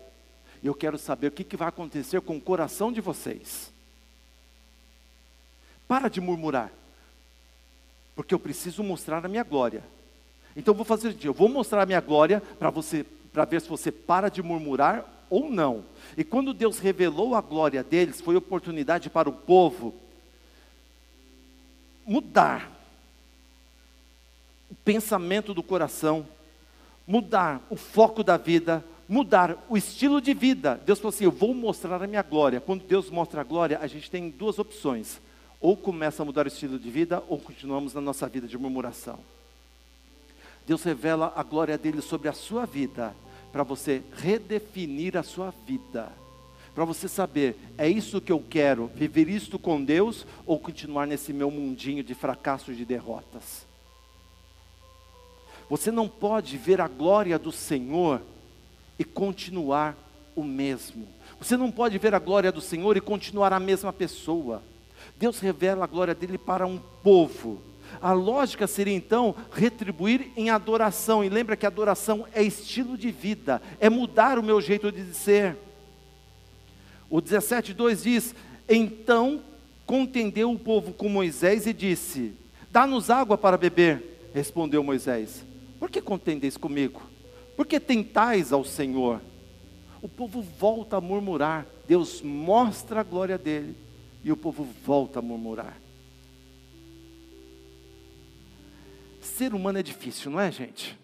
E 0.61 0.67
eu 0.67 0.75
quero 0.75 0.97
saber 0.97 1.27
o 1.27 1.31
que, 1.31 1.45
que 1.45 1.55
vai 1.55 1.69
acontecer 1.69 2.19
com 2.19 2.35
o 2.35 2.41
coração 2.41 2.91
de 2.91 2.99
vocês. 2.99 3.71
Para 5.87 6.09
de 6.09 6.19
murmurar, 6.19 6.69
porque 8.13 8.33
eu 8.33 8.39
preciso 8.39 8.83
mostrar 8.83 9.25
a 9.25 9.29
minha 9.29 9.43
glória. 9.45 9.81
Então 10.55 10.73
vou 10.73 10.85
fazer 10.85 11.07
o 11.07 11.11
seguinte, 11.11 11.27
eu 11.27 11.33
vou 11.33 11.49
mostrar 11.49 11.81
a 11.81 11.85
minha 11.85 12.01
glória 12.01 12.41
para 12.59 12.69
você, 12.69 13.05
para 13.31 13.45
ver 13.45 13.61
se 13.61 13.69
você 13.69 13.91
para 13.91 14.29
de 14.29 14.41
murmurar 14.41 15.25
ou 15.29 15.49
não. 15.49 15.85
E 16.17 16.23
quando 16.23 16.53
Deus 16.53 16.79
revelou 16.79 17.35
a 17.35 17.41
glória 17.41 17.83
deles, 17.83 18.19
foi 18.19 18.35
oportunidade 18.35 19.09
para 19.09 19.29
o 19.29 19.33
povo 19.33 19.93
mudar 22.05 22.69
o 24.69 24.75
pensamento 24.75 25.53
do 25.53 25.63
coração, 25.63 26.27
mudar 27.07 27.65
o 27.69 27.75
foco 27.75 28.23
da 28.23 28.37
vida, 28.37 28.83
mudar 29.07 29.57
o 29.69 29.77
estilo 29.77 30.21
de 30.21 30.33
vida. 30.33 30.81
Deus 30.85 30.99
falou 30.99 31.09
assim: 31.09 31.25
Eu 31.25 31.31
vou 31.31 31.53
mostrar 31.53 32.01
a 32.01 32.07
minha 32.07 32.21
glória. 32.21 32.59
Quando 32.59 32.85
Deus 32.85 33.09
mostra 33.09 33.41
a 33.41 33.43
glória, 33.43 33.79
a 33.81 33.87
gente 33.87 34.11
tem 34.11 34.29
duas 34.29 34.59
opções: 34.59 35.21
ou 35.59 35.77
começa 35.77 36.23
a 36.23 36.25
mudar 36.25 36.45
o 36.45 36.49
estilo 36.49 36.77
de 36.77 36.89
vida, 36.89 37.23
ou 37.29 37.37
continuamos 37.37 37.93
na 37.93 38.01
nossa 38.01 38.27
vida 38.27 38.47
de 38.47 38.57
murmuração. 38.57 39.19
Deus 40.65 40.83
revela 40.83 41.33
a 41.35 41.43
glória 41.43 41.77
dele 41.77 42.01
sobre 42.01 42.29
a 42.29 42.33
sua 42.33 42.65
vida, 42.65 43.15
para 43.51 43.63
você 43.63 44.01
redefinir 44.13 45.17
a 45.17 45.23
sua 45.23 45.53
vida. 45.65 46.11
Para 46.73 46.85
você 46.85 47.07
saber, 47.07 47.57
é 47.77 47.87
isso 47.89 48.21
que 48.21 48.31
eu 48.31 48.41
quero, 48.49 48.89
viver 48.95 49.27
isto 49.27 49.59
com 49.59 49.83
Deus 49.83 50.25
ou 50.45 50.57
continuar 50.57 51.05
nesse 51.05 51.33
meu 51.33 51.51
mundinho 51.51 52.03
de 52.03 52.15
fracassos 52.15 52.69
e 52.69 52.77
de 52.77 52.85
derrotas. 52.85 53.65
Você 55.69 55.91
não 55.91 56.07
pode 56.07 56.57
ver 56.57 56.79
a 56.79 56.87
glória 56.87 57.37
do 57.37 57.51
Senhor 57.51 58.21
e 58.97 59.03
continuar 59.03 59.97
o 60.35 60.43
mesmo. 60.43 61.07
Você 61.39 61.57
não 61.57 61.71
pode 61.71 61.97
ver 61.97 62.13
a 62.13 62.19
glória 62.19 62.51
do 62.51 62.61
Senhor 62.61 62.95
e 62.95 63.01
continuar 63.01 63.51
a 63.51 63.59
mesma 63.59 63.91
pessoa. 63.91 64.63
Deus 65.17 65.39
revela 65.39 65.83
a 65.83 65.87
glória 65.87 66.15
dele 66.15 66.37
para 66.37 66.65
um 66.65 66.77
povo 67.03 67.61
a 68.01 68.13
lógica 68.13 68.65
seria 68.65 68.95
então 68.95 69.35
retribuir 69.51 70.31
em 70.35 70.49
adoração. 70.49 71.23
E 71.23 71.29
lembra 71.29 71.55
que 71.55 71.65
adoração 71.65 72.25
é 72.33 72.41
estilo 72.41 72.97
de 72.97 73.11
vida, 73.11 73.61
é 73.79 73.89
mudar 73.89 74.39
o 74.39 74.43
meu 74.43 74.59
jeito 74.59 74.91
de 74.91 75.13
ser. 75.13 75.55
O 77.09 77.21
17:2 77.21 78.03
diz: 78.03 78.35
"Então 78.67 79.41
contendeu 79.85 80.51
o 80.51 80.59
povo 80.59 80.93
com 80.93 81.09
Moisés 81.09 81.67
e 81.67 81.73
disse: 81.73 82.33
Dá-nos 82.71 83.09
água 83.09 83.37
para 83.37 83.57
beber." 83.57 84.29
Respondeu 84.33 84.83
Moisés: 84.83 85.43
Por 85.79 85.89
que 85.89 86.01
contendeis 86.01 86.57
comigo? 86.57 87.01
Por 87.55 87.65
que 87.65 87.79
tentais 87.79 88.51
ao 88.51 88.63
Senhor? 88.63 89.21
O 90.01 90.07
povo 90.07 90.41
volta 90.41 90.97
a 90.97 91.01
murmurar. 91.01 91.65
Deus 91.87 92.21
mostra 92.21 93.01
a 93.01 93.03
glória 93.03 93.37
dele 93.37 93.75
e 94.23 94.31
o 94.31 94.37
povo 94.37 94.67
volta 94.85 95.19
a 95.19 95.21
murmurar. 95.21 95.80
Ser 99.41 99.55
humano 99.55 99.79
é 99.79 99.81
difícil, 99.81 100.29
não 100.29 100.39
é, 100.39 100.51
gente? 100.51 100.95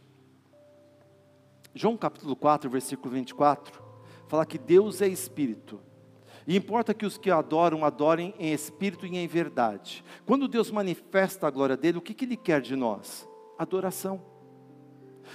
João 1.73 1.97
capítulo 1.97 2.35
4, 2.35 2.69
versículo 2.69 3.11
24, 3.15 3.81
fala 4.27 4.45
que 4.45 4.59
Deus 4.59 5.01
é 5.01 5.07
espírito. 5.07 5.81
E 6.45 6.55
importa 6.55 6.93
que 6.93 7.03
os 7.03 7.17
que 7.17 7.31
adoram, 7.31 7.83
adorem 7.83 8.35
em 8.37 8.53
espírito 8.53 9.07
e 9.07 9.17
em 9.17 9.25
verdade. 9.25 10.03
Quando 10.23 10.47
Deus 10.47 10.69
manifesta 10.69 11.47
a 11.47 11.49
glória 11.49 11.75
dele, 11.75 11.97
o 11.97 12.01
que, 12.01 12.13
que 12.13 12.25
ele 12.25 12.37
quer 12.37 12.61
de 12.61 12.75
nós? 12.75 13.27
Adoração. 13.57 14.21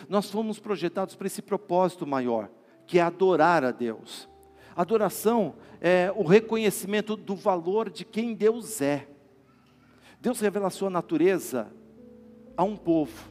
Nós 0.09 0.31
fomos 0.31 0.61
projetados 0.61 1.17
para 1.17 1.27
esse 1.27 1.43
propósito 1.43 2.07
maior, 2.07 2.49
que 2.87 3.01
é 3.01 3.03
adorar 3.03 3.65
a 3.65 3.73
Deus. 3.73 4.29
Adoração 4.77 5.57
é 5.81 6.13
o 6.15 6.23
reconhecimento 6.23 7.17
do 7.17 7.35
valor 7.35 7.91
de 7.91 8.05
quem 8.05 8.33
Deus 8.33 8.81
é. 8.81 9.09
Deus 10.21 10.39
revela 10.39 10.69
a 10.69 10.71
sua 10.71 10.89
natureza 10.89 11.82
a 12.57 12.65
um 12.65 12.77
povo. 12.77 13.31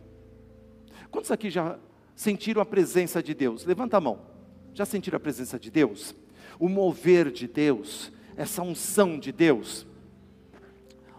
Quantos 1.09 1.31
aqui 1.31 1.49
já 1.49 1.77
sentiram 2.15 2.61
a 2.61 2.65
presença 2.65 3.21
de 3.21 3.33
Deus? 3.33 3.65
Levanta 3.65 3.97
a 3.97 4.01
mão. 4.01 4.19
Já 4.73 4.85
sentiram 4.85 5.17
a 5.17 5.19
presença 5.19 5.59
de 5.59 5.69
Deus? 5.69 6.15
O 6.59 6.69
mover 6.69 7.31
de 7.31 7.47
Deus, 7.47 8.11
essa 8.35 8.61
unção 8.61 9.19
de 9.19 9.31
Deus. 9.31 9.85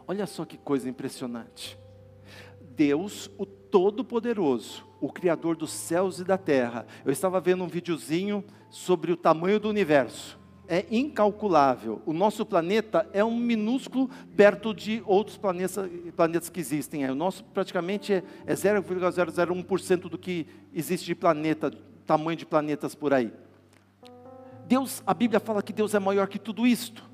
Olha 0.06 0.26
só 0.26 0.44
que 0.44 0.56
coisa 0.56 0.88
impressionante. 0.88 1.78
Deus, 2.60 3.30
o 3.38 3.44
Todo-Poderoso, 3.44 4.84
o 5.00 5.12
Criador 5.12 5.56
dos 5.56 5.70
céus 5.70 6.18
e 6.18 6.24
da 6.24 6.38
terra. 6.38 6.86
Eu 7.04 7.12
estava 7.12 7.40
vendo 7.40 7.64
um 7.64 7.68
videozinho 7.68 8.44
sobre 8.70 9.12
o 9.12 9.16
tamanho 9.16 9.60
do 9.60 9.68
universo. 9.68 10.41
É 10.68 10.87
incalculável. 10.90 12.01
O 12.07 12.12
nosso 12.12 12.46
planeta 12.46 13.09
é 13.12 13.25
um 13.25 13.37
minúsculo 13.37 14.09
perto 14.37 14.72
de 14.72 15.03
outros 15.07 15.37
planetas, 15.37 15.90
planetas 16.16 16.48
que 16.48 16.61
existem. 16.61 17.05
O 17.11 17.14
nosso 17.14 17.44
praticamente 17.44 18.12
é, 18.12 18.22
é 18.46 18.55
0,001% 18.55 20.01
do 20.09 20.16
que 20.16 20.46
existe 20.72 21.07
de 21.07 21.14
planeta, 21.14 21.70
tamanho 22.07 22.37
de 22.37 22.46
planetas 22.46 22.94
por 22.94 23.12
aí. 23.12 23.33
Deus, 24.66 25.03
a 25.07 25.12
Bíblia 25.12 25.40
fala 25.40 25.62
que 25.62 25.72
Deus 25.72 25.94
é 25.94 25.98
maior 25.98 26.29
que 26.29 26.38
tudo 26.38 26.66
isto. 26.66 27.11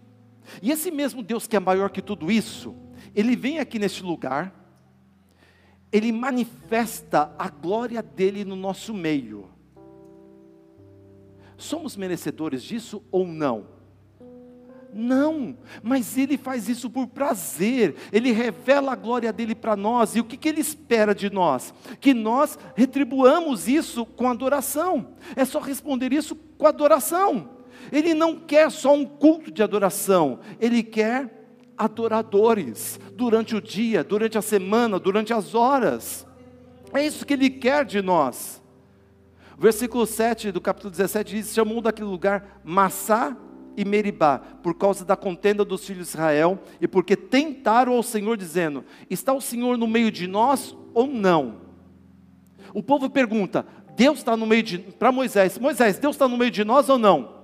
E 0.62 0.70
esse 0.70 0.90
mesmo 0.90 1.22
Deus 1.22 1.46
que 1.46 1.56
é 1.56 1.60
maior 1.60 1.90
que 1.90 2.02
tudo 2.02 2.30
isso, 2.30 2.74
ele 3.14 3.34
vem 3.34 3.58
aqui 3.58 3.78
neste 3.78 4.02
lugar, 4.02 4.54
ele 5.90 6.12
manifesta 6.12 7.34
a 7.38 7.48
glória 7.48 8.02
dele 8.02 8.44
no 8.44 8.56
nosso 8.56 8.92
meio. 8.92 9.48
Somos 11.58 11.96
merecedores 11.96 12.62
disso 12.62 13.02
ou 13.10 13.26
não? 13.26 13.76
Não, 14.94 15.58
mas 15.82 16.16
ele 16.16 16.38
faz 16.38 16.68
isso 16.68 16.88
por 16.88 17.08
prazer, 17.08 17.94
ele 18.10 18.32
revela 18.32 18.92
a 18.92 18.96
glória 18.96 19.30
dele 19.32 19.54
para 19.54 19.76
nós, 19.76 20.16
e 20.16 20.20
o 20.20 20.24
que, 20.24 20.36
que 20.36 20.48
ele 20.48 20.62
espera 20.62 21.14
de 21.14 21.28
nós? 21.28 21.74
Que 22.00 22.14
nós 22.14 22.58
retribuamos 22.74 23.68
isso 23.68 24.06
com 24.06 24.30
adoração, 24.30 25.08
é 25.36 25.44
só 25.44 25.58
responder 25.58 26.12
isso 26.12 26.34
com 26.34 26.66
adoração. 26.66 27.50
Ele 27.92 28.14
não 28.14 28.36
quer 28.36 28.70
só 28.70 28.94
um 28.94 29.04
culto 29.04 29.50
de 29.50 29.62
adoração, 29.62 30.38
ele 30.58 30.82
quer 30.82 31.38
adoradores 31.76 32.98
durante 33.12 33.54
o 33.54 33.60
dia, 33.60 34.02
durante 34.02 34.38
a 34.38 34.42
semana, 34.42 34.98
durante 34.98 35.34
as 35.34 35.54
horas. 35.54 36.26
É 36.94 37.04
isso 37.04 37.26
que 37.26 37.34
ele 37.34 37.50
quer 37.50 37.84
de 37.84 38.00
nós. 38.00 38.57
O 39.58 39.60
versículo 39.60 40.06
7 40.06 40.52
do 40.52 40.60
capítulo 40.60 40.92
17 40.92 41.34
diz: 41.34 41.52
chamou 41.52 41.80
daquele 41.80 42.08
lugar 42.08 42.60
Massá 42.62 43.36
e 43.76 43.84
Meribá, 43.84 44.38
por 44.38 44.74
causa 44.74 45.04
da 45.04 45.16
contenda 45.16 45.64
dos 45.64 45.84
filhos 45.84 46.06
de 46.06 46.10
Israel, 46.10 46.60
e 46.80 46.86
porque 46.86 47.16
tentaram 47.16 47.94
ao 47.94 48.02
Senhor, 48.04 48.36
dizendo: 48.36 48.84
Está 49.10 49.32
o 49.32 49.40
Senhor 49.40 49.76
no 49.76 49.88
meio 49.88 50.12
de 50.12 50.28
nós 50.28 50.76
ou 50.94 51.08
não? 51.08 51.62
O 52.72 52.84
povo 52.84 53.10
pergunta: 53.10 53.66
Deus 53.96 54.18
está 54.18 54.36
no 54.36 54.46
meio 54.46 54.62
de. 54.62 54.78
Para 54.78 55.10
Moisés: 55.10 55.58
Moisés, 55.58 55.98
Deus 55.98 56.14
está 56.14 56.28
no 56.28 56.36
meio 56.36 56.52
de 56.52 56.62
nós 56.62 56.88
ou 56.88 56.96
não? 56.96 57.38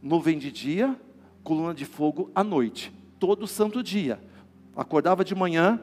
Nuvem 0.00 0.38
de 0.38 0.52
dia, 0.52 0.96
coluna 1.42 1.74
de 1.74 1.84
fogo 1.84 2.30
à 2.32 2.44
noite 2.44 2.92
todo 3.18 3.48
santo 3.48 3.82
dia. 3.82 4.20
Acordava 4.76 5.24
de 5.24 5.34
manhã, 5.34 5.80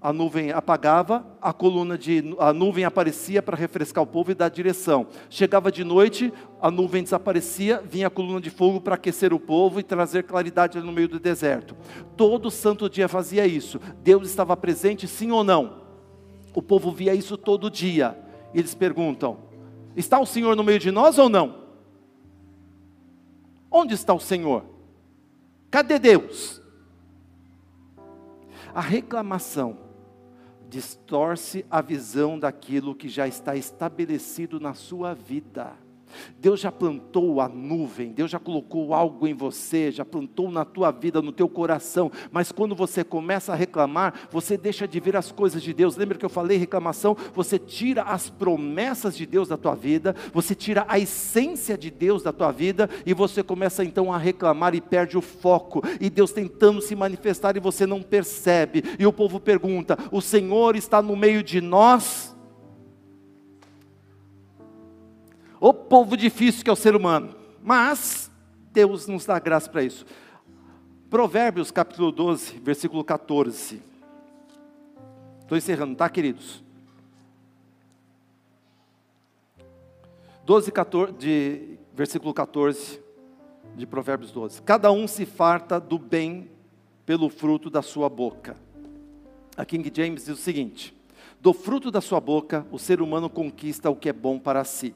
a 0.00 0.12
nuvem 0.12 0.52
apagava, 0.52 1.26
a 1.40 1.52
coluna 1.52 1.96
de 1.96 2.36
a 2.38 2.52
nuvem 2.52 2.84
aparecia 2.84 3.42
para 3.42 3.56
refrescar 3.56 4.04
o 4.04 4.06
povo 4.06 4.30
e 4.30 4.34
dar 4.34 4.50
direção. 4.50 5.06
Chegava 5.30 5.72
de 5.72 5.82
noite, 5.82 6.32
a 6.60 6.70
nuvem 6.70 7.02
desaparecia, 7.02 7.82
vinha 7.82 8.06
a 8.06 8.10
coluna 8.10 8.40
de 8.40 8.50
fogo 8.50 8.80
para 8.80 8.94
aquecer 8.94 9.32
o 9.32 9.40
povo 9.40 9.80
e 9.80 9.82
trazer 9.82 10.24
claridade 10.24 10.78
no 10.80 10.92
meio 10.92 11.08
do 11.08 11.18
deserto. 11.18 11.74
Todo 12.16 12.50
santo 12.50 12.90
dia 12.90 13.08
fazia 13.08 13.46
isso. 13.46 13.80
Deus 14.02 14.28
estava 14.28 14.56
presente, 14.56 15.08
sim 15.08 15.30
ou 15.30 15.42
não? 15.42 15.82
O 16.54 16.60
povo 16.60 16.92
via 16.92 17.14
isso 17.14 17.36
todo 17.36 17.70
dia. 17.70 18.18
Eles 18.54 18.74
perguntam: 18.74 19.38
Está 19.96 20.20
o 20.20 20.26
Senhor 20.26 20.54
no 20.54 20.62
meio 20.62 20.78
de 20.78 20.90
nós 20.90 21.18
ou 21.18 21.28
não? 21.28 21.64
Onde 23.70 23.94
está 23.94 24.12
o 24.12 24.20
Senhor? 24.20 24.64
Cadê 25.70 25.98
Deus? 25.98 26.62
A 28.74 28.80
reclamação 28.80 29.85
distorce 30.68 31.64
a 31.70 31.80
visão 31.80 32.38
daquilo 32.38 32.94
que 32.94 33.08
já 33.08 33.26
está 33.26 33.56
estabelecido 33.56 34.58
na 34.58 34.74
sua 34.74 35.14
vida. 35.14 35.85
Deus 36.38 36.60
já 36.60 36.70
plantou 36.70 37.40
a 37.40 37.48
nuvem, 37.48 38.12
Deus 38.12 38.30
já 38.30 38.38
colocou 38.38 38.94
algo 38.94 39.26
em 39.26 39.34
você, 39.34 39.90
já 39.90 40.04
plantou 40.04 40.50
na 40.50 40.64
tua 40.64 40.90
vida, 40.90 41.22
no 41.22 41.32
teu 41.32 41.48
coração, 41.48 42.10
mas 42.30 42.52
quando 42.52 42.74
você 42.74 43.02
começa 43.02 43.52
a 43.52 43.56
reclamar, 43.56 44.28
você 44.30 44.56
deixa 44.56 44.86
de 44.86 45.00
ver 45.00 45.16
as 45.16 45.32
coisas 45.32 45.62
de 45.62 45.72
Deus. 45.72 45.96
Lembra 45.96 46.18
que 46.18 46.24
eu 46.24 46.30
falei 46.30 46.56
reclamação? 46.56 47.16
Você 47.34 47.58
tira 47.58 48.02
as 48.02 48.30
promessas 48.30 49.16
de 49.16 49.26
Deus 49.26 49.48
da 49.48 49.56
tua 49.56 49.74
vida, 49.74 50.14
você 50.32 50.54
tira 50.54 50.84
a 50.88 50.98
essência 50.98 51.76
de 51.76 51.90
Deus 51.90 52.22
da 52.22 52.32
tua 52.32 52.52
vida 52.52 52.88
e 53.04 53.14
você 53.14 53.42
começa 53.42 53.84
então 53.84 54.12
a 54.12 54.18
reclamar 54.18 54.74
e 54.74 54.80
perde 54.80 55.16
o 55.16 55.22
foco. 55.22 55.82
E 56.00 56.10
Deus 56.10 56.32
tentando 56.32 56.80
se 56.80 56.94
manifestar 56.94 57.56
e 57.56 57.60
você 57.60 57.86
não 57.86 58.02
percebe. 58.02 58.82
E 58.98 59.06
o 59.06 59.12
povo 59.12 59.40
pergunta: 59.40 59.98
"O 60.10 60.20
Senhor 60.20 60.76
está 60.76 61.00
no 61.00 61.16
meio 61.16 61.42
de 61.42 61.60
nós?" 61.60 62.35
O 65.60 65.72
povo 65.72 66.16
difícil 66.16 66.62
que 66.62 66.70
é 66.70 66.72
o 66.72 66.76
ser 66.76 66.94
humano. 66.94 67.34
Mas 67.62 68.30
Deus 68.72 69.06
nos 69.06 69.24
dá 69.24 69.38
graça 69.38 69.70
para 69.70 69.82
isso. 69.82 70.04
Provérbios 71.08 71.70
capítulo 71.70 72.12
12, 72.12 72.58
versículo 72.58 73.02
14. 73.02 73.82
Estou 75.40 75.56
encerrando, 75.56 75.94
tá, 75.94 76.08
queridos? 76.08 76.62
12, 80.44 80.70
14, 80.70 81.12
de, 81.14 81.78
versículo 81.94 82.34
14 82.34 83.00
de 83.74 83.86
Provérbios 83.86 84.30
12. 84.30 84.62
Cada 84.62 84.92
um 84.92 85.08
se 85.08 85.24
farta 85.24 85.80
do 85.80 85.98
bem 85.98 86.50
pelo 87.04 87.28
fruto 87.28 87.70
da 87.70 87.82
sua 87.82 88.08
boca. 88.08 88.56
A 89.56 89.64
King 89.64 89.90
James 89.94 90.26
diz 90.26 90.38
o 90.38 90.40
seguinte: 90.40 90.94
Do 91.40 91.52
fruto 91.52 91.90
da 91.90 92.00
sua 92.00 92.20
boca, 92.20 92.66
o 92.70 92.78
ser 92.78 93.00
humano 93.00 93.30
conquista 93.30 93.88
o 93.88 93.96
que 93.96 94.08
é 94.08 94.12
bom 94.12 94.38
para 94.38 94.62
si. 94.64 94.94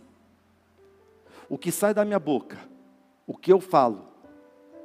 O 1.50 1.58
que 1.58 1.72
sai 1.72 1.92
da 1.92 2.04
minha 2.04 2.20
boca, 2.20 2.56
o 3.26 3.36
que 3.36 3.52
eu 3.52 3.60
falo, 3.60 4.04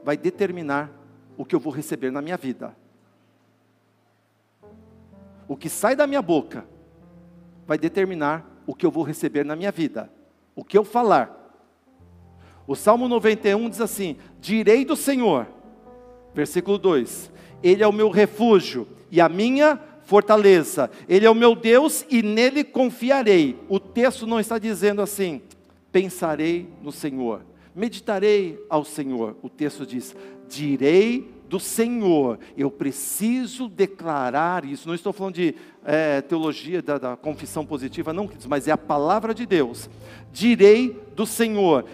vai 0.04 0.17
determinar 0.17 0.91
o 1.38 1.45
que 1.45 1.56
eu 1.56 1.60
vou 1.60 1.71
receber 1.71 2.12
na 2.12 2.23
minha 2.23 2.36
vida. 2.36 2.75
O 5.47 5.56
que 5.56 5.69
sai 5.69 5.95
da 5.95 6.08
minha 6.08 6.23
boca 6.23 6.65
vai 7.67 7.78
determinar 7.78 8.43
o 8.65 8.73
que 8.73 8.84
eu 8.84 8.89
vou 8.89 9.04
receber 9.04 9.45
na 9.45 9.56
minha 9.56 9.71
vida. 9.71 10.12
O 10.56 10.63
que 10.63 10.75
eu 10.75 10.84
falar. 10.84 11.43
O 12.65 12.75
Salmo 12.75 13.08
91 13.08 13.69
diz 13.69 13.80
assim: 13.80 14.17
Direi 14.41 14.84
do 14.84 14.95
Senhor, 14.95 15.47
versículo 16.34 16.80
2: 16.80 17.32
Ele 17.62 17.84
é 17.84 17.88
o 17.88 17.93
meu 17.93 18.10
refúgio 18.10 18.88
e 19.12 19.21
a 19.21 19.30
minha 19.30 19.80
fortaleza, 20.01 20.89
Ele 21.08 21.28
é 21.28 21.30
o 21.30 21.36
meu 21.36 21.56
Deus 21.56 22.04
e 22.10 22.23
nele 22.23 22.63
confiarei. 22.63 23.60
O 23.69 23.80
texto 23.80 24.25
não 24.25 24.39
está 24.39 24.58
dizendo 24.58 24.99
assim, 24.99 25.43
pensarei 25.95 26.67
no 26.84 26.91
Senhor, 26.91 27.45
meditarei 27.73 28.62
ao 28.69 28.84
Senhor. 28.84 29.38
O 29.41 29.47
texto 29.47 29.86
diz: 29.86 30.13
direi 30.49 31.34
do 31.47 31.58
Senhor. 31.58 32.38
Eu 32.58 32.69
preciso 32.69 33.69
declarar 33.69 34.65
isso. 34.65 34.89
Não 34.89 34.95
estou 34.95 35.13
falando 35.13 35.36
de 35.36 35.55
é, 35.86 36.19
teologia 36.19 36.81
da, 36.81 36.97
da 36.97 37.15
confissão 37.15 37.65
positiva, 37.65 38.12
não, 38.12 38.29
mas 38.49 38.67
é 38.67 38.73
a 38.73 38.77
palavra 38.77 39.34
de 39.34 39.45
Deus. 39.45 39.89
Direi 40.34 41.01
do 41.15 41.25
Senhor 41.25 41.86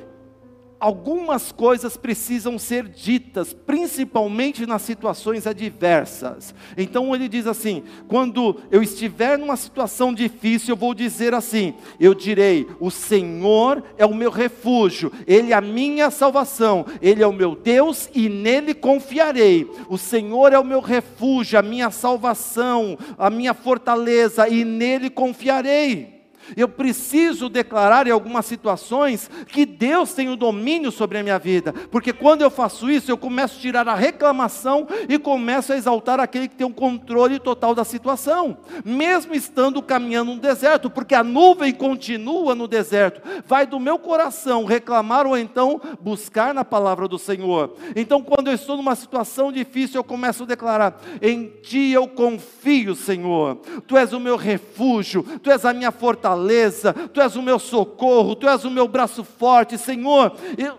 algumas 0.81 1.51
coisas 1.51 1.95
precisam 1.95 2.57
ser 2.57 2.87
ditas, 2.87 3.53
principalmente 3.53 4.65
nas 4.65 4.81
situações 4.81 5.45
adversas. 5.45 6.55
Então 6.75 7.13
ele 7.13 7.29
diz 7.29 7.45
assim: 7.45 7.83
quando 8.07 8.59
eu 8.71 8.81
estiver 8.81 9.37
numa 9.37 9.55
situação 9.55 10.11
difícil, 10.11 10.73
eu 10.73 10.75
vou 10.77 10.95
dizer 10.95 11.35
assim: 11.35 11.75
eu 11.99 12.15
direi, 12.15 12.67
o 12.79 12.89
Senhor 12.89 13.83
é 13.95 14.05
o 14.05 14.15
meu 14.15 14.31
refúgio, 14.31 15.11
Ele 15.27 15.51
é 15.51 15.55
a 15.55 15.61
minha 15.61 16.09
salvação, 16.09 16.85
Ele 16.99 17.21
é 17.21 17.27
o 17.27 17.33
meu 17.33 17.55
Deus 17.55 18.09
e 18.13 18.27
nele 18.27 18.73
confiarei. 18.73 19.69
O 19.87 19.99
Senhor 19.99 20.51
é 20.51 20.57
o 20.57 20.65
meu 20.65 20.79
refúgio, 20.79 21.59
a 21.59 21.61
minha 21.61 21.91
salvação, 21.91 22.97
a 23.19 23.29
minha 23.29 23.53
fortaleza, 23.53 24.49
e 24.49 24.65
nele 24.65 25.11
confiarei. 25.11 26.20
Eu 26.55 26.67
preciso 26.67 27.49
declarar 27.49 28.07
em 28.07 28.11
algumas 28.11 28.45
situações 28.45 29.29
que 29.47 29.65
Deus 29.65 30.13
tem 30.13 30.29
o 30.29 30.35
domínio 30.35 30.91
sobre 30.91 31.17
a 31.17 31.23
minha 31.23 31.39
vida, 31.39 31.73
porque 31.91 32.11
quando 32.11 32.41
eu 32.41 32.49
faço 32.49 32.89
isso, 32.89 33.11
eu 33.11 33.17
começo 33.17 33.57
a 33.57 33.61
tirar 33.61 33.87
a 33.87 33.95
reclamação 33.95 34.87
e 35.07 35.17
começo 35.17 35.71
a 35.71 35.77
exaltar 35.77 36.19
aquele 36.19 36.47
que 36.47 36.55
tem 36.55 36.67
o 36.67 36.73
controle 36.73 37.39
total 37.39 37.75
da 37.75 37.83
situação, 37.83 38.57
mesmo 38.83 39.33
estando 39.33 39.81
caminhando 39.81 40.33
no 40.33 40.41
deserto, 40.41 40.89
porque 40.89 41.15
a 41.15 41.23
nuvem 41.23 41.71
continua 41.73 42.55
no 42.55 42.67
deserto, 42.67 43.21
vai 43.45 43.65
do 43.65 43.79
meu 43.79 43.97
coração 43.97 44.65
reclamar 44.65 45.25
ou 45.25 45.37
então 45.37 45.79
buscar 45.99 46.53
na 46.53 46.65
palavra 46.65 47.07
do 47.07 47.17
Senhor. 47.17 47.75
Então, 47.95 48.21
quando 48.21 48.47
eu 48.47 48.53
estou 48.53 48.77
numa 48.77 48.95
situação 48.95 49.51
difícil, 49.51 49.99
eu 49.99 50.03
começo 50.03 50.43
a 50.43 50.47
declarar: 50.47 51.01
Em 51.21 51.47
Ti 51.61 51.91
eu 51.91 52.07
confio, 52.07 52.95
Senhor, 52.95 53.57
Tu 53.87 53.95
és 53.97 54.13
o 54.13 54.19
meu 54.19 54.35
refúgio, 54.35 55.23
Tu 55.41 55.51
és 55.51 55.65
a 55.65 55.73
minha 55.73 55.91
fortaleza 55.91 56.30
fortaleza, 56.31 56.93
Tu 56.93 57.21
és 57.21 57.35
o 57.35 57.41
meu 57.41 57.59
socorro, 57.59 58.35
Tu 58.35 58.47
és 58.47 58.63
o 58.63 58.71
meu 58.71 58.87
braço 58.87 59.23
forte, 59.23 59.77
Senhor. 59.77 60.35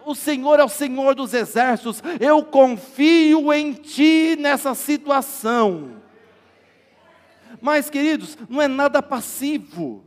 O 0.06 0.14
Senhor 0.14 0.58
é 0.58 0.64
o 0.64 0.68
Senhor 0.68 1.14
dos 1.14 1.34
exércitos, 1.34 2.02
eu 2.20 2.42
confio 2.44 3.52
em 3.52 3.72
Ti 3.72 4.36
nessa 4.38 4.74
situação. 4.74 6.00
Mas, 7.60 7.88
queridos, 7.88 8.36
não 8.48 8.60
é 8.60 8.66
nada 8.66 9.02
passivo, 9.02 10.04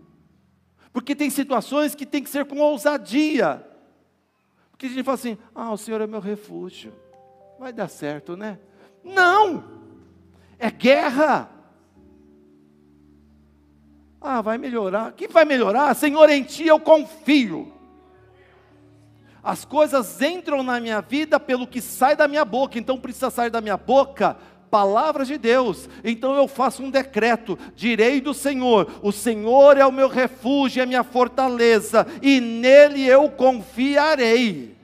porque 0.91 1.16
tem 1.16 1.30
situações 1.30 1.96
que 1.96 2.06
tem 2.06 2.24
que 2.24 2.30
ser 2.30 2.46
com 2.46 2.60
ousadia. 2.60 3.66
Porque 4.72 4.88
a 4.88 4.89
gente 4.89 5.04
fala 5.04 5.16
assim: 5.16 5.38
ah, 5.54 5.72
o 5.72 5.78
Senhor 5.78 6.02
é 6.02 6.08
meu 6.08 6.20
refúgio, 6.20 6.91
vai 7.60 7.72
dar 7.72 7.88
certo, 7.88 8.36
né? 8.36 8.60
Não, 9.04 9.64
é 10.58 10.70
guerra. 10.70 11.55
Ah, 14.28 14.41
vai 14.41 14.57
melhorar. 14.57 15.11
Que 15.11 15.28
vai 15.28 15.45
melhorar? 15.45 15.93
Senhor, 15.93 16.28
em 16.30 16.41
Ti 16.41 16.65
eu 16.65 16.80
confio. 16.80 17.71
As 19.43 19.63
coisas 19.63 20.19
entram 20.19 20.63
na 20.63 20.80
minha 20.80 20.99
vida 21.01 21.39
pelo 21.39 21.67
que 21.67 21.80
sai 21.80 22.15
da 22.15 22.28
minha 22.28 22.43
boca, 22.43 22.80
então 22.80 22.97
precisa 22.97 23.30
sair 23.30 23.51
da 23.51 23.61
minha 23.61 23.78
boca 23.78 24.36
palavras 24.71 25.28
de 25.28 25.38
Deus. 25.38 25.88
Então 26.03 26.36
eu 26.36 26.47
faço 26.47 26.84
um 26.84 26.89
decreto: 26.89 27.57
direi 27.76 28.19
do 28.19 28.34
Senhor: 28.34 28.91
o 29.01 29.11
Senhor 29.11 29.78
é 29.78 29.86
o 29.86 29.91
meu 29.91 30.09
refúgio, 30.09 30.82
é 30.82 30.84
a 30.84 30.88
minha 30.88 31.03
fortaleza, 31.03 32.05
e 32.21 32.41
nele 32.41 33.05
eu 33.05 33.30
confiarei. 33.30 34.74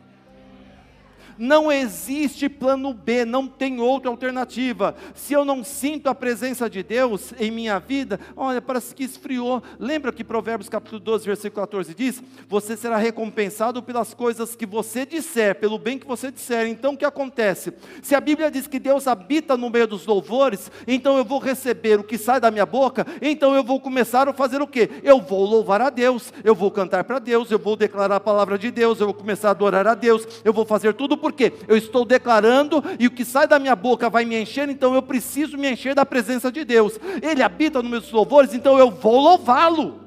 Não 1.42 1.72
existe 1.72 2.48
plano 2.48 2.94
B, 2.94 3.26
não 3.26 3.48
tem 3.48 3.80
outra 3.80 4.12
alternativa. 4.12 4.96
Se 5.16 5.34
eu 5.34 5.44
não 5.44 5.64
sinto 5.64 6.08
a 6.08 6.14
presença 6.14 6.70
de 6.70 6.84
Deus 6.84 7.34
em 7.40 7.50
minha 7.50 7.80
vida, 7.80 8.20
olha, 8.38 8.62
parece 8.62 8.94
que 8.94 9.04
esfriou. 9.04 9.64
Lembra 9.80 10.14
que 10.14 10.24
Provérbios 10.24 10.70
capítulo 10.70 11.00
12, 11.00 11.26
versículo 11.26 11.66
14 11.66 11.96
diz: 11.96 12.22
Você 12.48 12.78
será 12.78 12.98
recompensado 12.98 13.82
pelas 13.82 14.14
coisas 14.14 14.56
que 14.56 14.68
você 14.68 15.04
disser, 15.04 15.56
pelo 15.56 15.80
bem 15.80 15.98
que 15.98 16.06
você 16.06 16.32
disser. 16.32 16.68
Então 16.68 16.94
o 16.94 16.98
que 16.98 17.04
acontece? 17.04 17.74
Se 18.04 18.14
a 18.14 18.22
Bíblia 18.22 18.52
diz 18.52 18.68
que 18.68 18.78
Deus 18.78 19.08
habita 19.08 19.58
no 19.58 19.72
meio 19.72 19.88
dos 19.88 20.06
louvores, 20.06 20.70
então 20.86 21.18
eu 21.18 21.26
vou 21.26 21.40
receber 21.40 22.00
o 22.00 22.04
que 22.04 22.20
sai 22.20 22.40
da 22.40 22.52
minha 22.52 22.68
boca, 22.68 23.04
então 23.20 23.56
eu 23.56 23.64
vou 23.64 23.80
começar 23.80 24.30
a 24.30 24.34
fazer 24.34 24.62
o 24.62 24.68
quê? 24.68 24.92
Eu 25.02 25.20
vou 25.20 25.44
louvar 25.44 25.82
a 25.82 25.90
Deus, 25.90 26.32
eu 26.44 26.54
vou 26.54 26.70
cantar 26.70 27.04
para 27.04 27.18
Deus, 27.18 27.50
eu 27.50 27.58
vou 27.58 27.76
declarar 27.76 28.18
a 28.18 28.20
palavra 28.20 28.60
de 28.60 28.70
Deus, 28.70 29.00
eu 29.00 29.08
vou 29.08 29.16
começar 29.16 29.48
a 29.48 29.52
adorar 29.52 29.88
a 29.88 29.96
Deus, 29.96 30.28
eu 30.46 30.54
vou 30.54 30.68
fazer 30.68 30.94
tudo 30.94 31.18
por 31.18 31.31
quê? 31.32 31.54
Eu 31.68 31.78
estou 31.78 32.06
declarando 32.06 32.84
e 33.00 33.08
o 33.08 33.12
que 33.12 33.24
sai 33.26 33.48
da 33.48 33.60
minha 33.60 33.76
boca 33.76 34.10
vai 34.10 34.26
me 34.26 34.40
encher, 34.40 34.70
então 34.70 34.94
eu 34.96 35.02
preciso 35.02 35.58
me 35.58 35.72
encher 35.72 35.96
da 35.96 36.06
presença 36.06 36.52
de 36.52 36.64
Deus. 36.64 37.00
Ele 37.22 37.44
habita 37.44 37.82
nos 37.82 37.92
meus 37.92 38.12
louvores, 38.12 38.54
então 38.54 38.78
eu 38.78 38.92
vou 38.92 39.20
louvá-lo. 39.20 40.02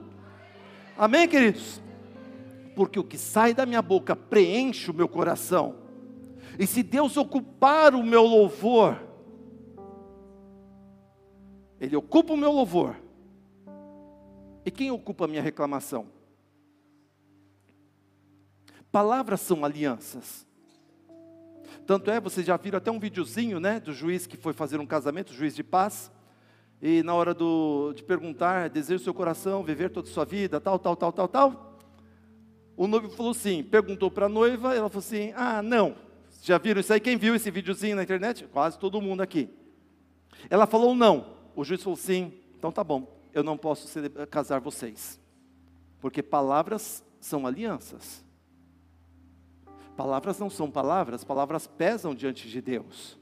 Amém, 0.97 1.29
queridos? 1.29 1.81
Porque 2.75 2.99
o 2.99 3.05
que 3.05 3.19
sai 3.19 3.55
da 3.55 3.67
minha 3.67 3.83
boca 3.83 4.17
preenche 4.17 4.91
o 4.91 4.95
meu 4.95 5.09
coração. 5.09 5.77
E 6.59 6.67
se 6.67 6.83
Deus 6.83 7.17
ocupar 7.17 7.95
o 7.95 8.03
meu 8.03 8.23
louvor, 8.23 9.01
Ele 11.81 11.97
ocupa 11.97 12.33
o 12.33 12.37
meu 12.37 12.53
louvor. 12.53 12.97
E 14.65 14.71
quem 14.71 14.91
ocupa 14.91 15.25
a 15.25 15.29
minha 15.29 15.43
reclamação? 15.43 16.07
Palavras 18.91 19.41
são 19.41 19.65
alianças. 19.65 20.44
Tanto 21.87 22.11
é, 22.11 22.21
vocês 22.21 22.47
já 22.47 22.57
viram 22.57 22.79
até 22.79 22.91
um 22.91 22.99
videozinho, 22.99 23.61
né, 23.61 23.81
do 23.81 23.93
juiz 23.93 24.27
que 24.27 24.37
foi 24.37 24.53
fazer 24.53 24.81
um 24.81 24.87
casamento, 24.87 25.33
juiz 25.33 25.55
de 25.55 25.63
paz, 25.63 26.11
e 26.81 27.03
na 27.03 27.15
hora 27.15 27.33
do, 27.33 27.93
de 27.95 28.03
perguntar, 28.03 28.69
desejo 28.69 29.03
seu 29.03 29.15
coração, 29.15 29.63
viver 29.63 29.91
toda 29.91 30.09
a 30.09 30.13
sua 30.13 30.25
vida, 30.25 30.61
tal, 30.61 30.79
tal, 30.79 30.97
tal, 30.97 31.13
tal, 31.13 31.29
tal, 31.29 31.79
o 32.77 32.87
noivo 32.87 33.09
falou 33.09 33.33
assim, 33.33 33.63
perguntou 33.63 34.11
para 34.11 34.27
a 34.27 34.29
noiva, 34.29 34.75
ela 34.75 34.89
falou 34.89 35.05
assim, 35.05 35.33
ah, 35.37 35.63
não, 35.63 35.95
já 36.43 36.59
viram 36.59 36.81
isso 36.81 36.93
aí? 36.93 37.01
Quem 37.01 37.17
viu 37.17 37.35
esse 37.35 37.51
videozinho 37.51 37.97
na 37.97 38.03
internet? 38.03 38.47
Quase 38.49 38.79
todo 38.79 39.01
mundo 39.01 39.23
aqui. 39.23 39.49
Ela 40.51 40.67
falou 40.67 40.95
não, 40.95 41.35
o 41.55 41.65
juiz 41.65 41.83
falou 41.83 41.97
sim, 41.97 42.33
então 42.59 42.73
tá 42.73 42.83
bom, 42.83 43.17
eu 43.33 43.43
não 43.43 43.57
posso 43.57 43.89
casar 44.31 44.61
vocês, 44.61 45.21
porque 46.01 46.23
palavras 46.23 47.05
são 47.21 47.47
alianças. 47.47 48.25
Palavras 49.97 50.39
não 50.39 50.51
são 50.51 50.71
palavras, 50.71 51.23
palavras 51.23 51.67
pesam 51.67 52.15
diante 52.15 52.49
de 52.49 52.61
Deus. 52.61 53.19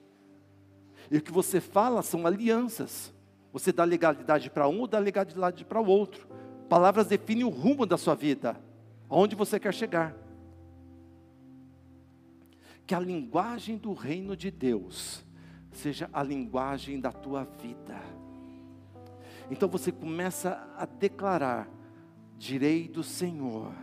E 1.10 1.18
o 1.18 1.22
que 1.22 1.30
você 1.30 1.60
fala 1.60 2.02
são 2.02 2.26
alianças. 2.26 3.12
Você 3.52 3.70
dá 3.70 3.84
legalidade 3.84 4.48
para 4.48 4.66
um 4.66 4.80
ou 4.80 4.86
dá 4.86 4.98
legalidade 4.98 5.64
para 5.64 5.80
o 5.80 5.86
outro. 5.86 6.26
Palavras 6.68 7.06
definem 7.06 7.44
o 7.44 7.50
rumo 7.50 7.84
da 7.84 7.98
sua 7.98 8.14
vida, 8.14 8.58
aonde 9.10 9.36
você 9.36 9.60
quer 9.60 9.74
chegar. 9.74 10.16
Que 12.86 12.94
a 12.94 13.00
linguagem 13.00 13.76
do 13.76 13.92
reino 13.92 14.34
de 14.34 14.50
Deus 14.50 15.22
seja 15.70 16.08
a 16.12 16.22
linguagem 16.22 16.98
da 16.98 17.12
tua 17.12 17.44
vida. 17.44 18.00
Então 19.50 19.68
você 19.68 19.92
começa 19.92 20.66
a 20.78 20.86
declarar: 20.86 21.68
direi 22.38 22.88
do 22.88 23.02
Senhor 23.02 23.74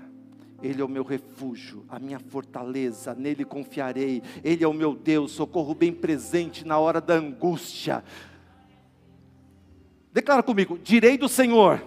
ele 0.61 0.81
é 0.81 0.85
o 0.85 0.89
meu 0.89 1.03
refúgio, 1.03 1.85
a 1.87 1.97
minha 1.97 2.19
fortaleza, 2.19 3.15
nele 3.15 3.45
confiarei. 3.45 4.21
Ele 4.43 4.63
é 4.63 4.67
o 4.67 4.73
meu 4.73 4.93
Deus, 4.93 5.31
socorro 5.31 5.73
bem 5.73 5.93
presente 5.93 6.65
na 6.65 6.77
hora 6.77 6.99
da 6.99 7.13
angústia. 7.13 8.03
Declara 10.11 10.43
comigo: 10.43 10.77
direi 10.77 11.17
do 11.17 11.29
Senhor, 11.29 11.81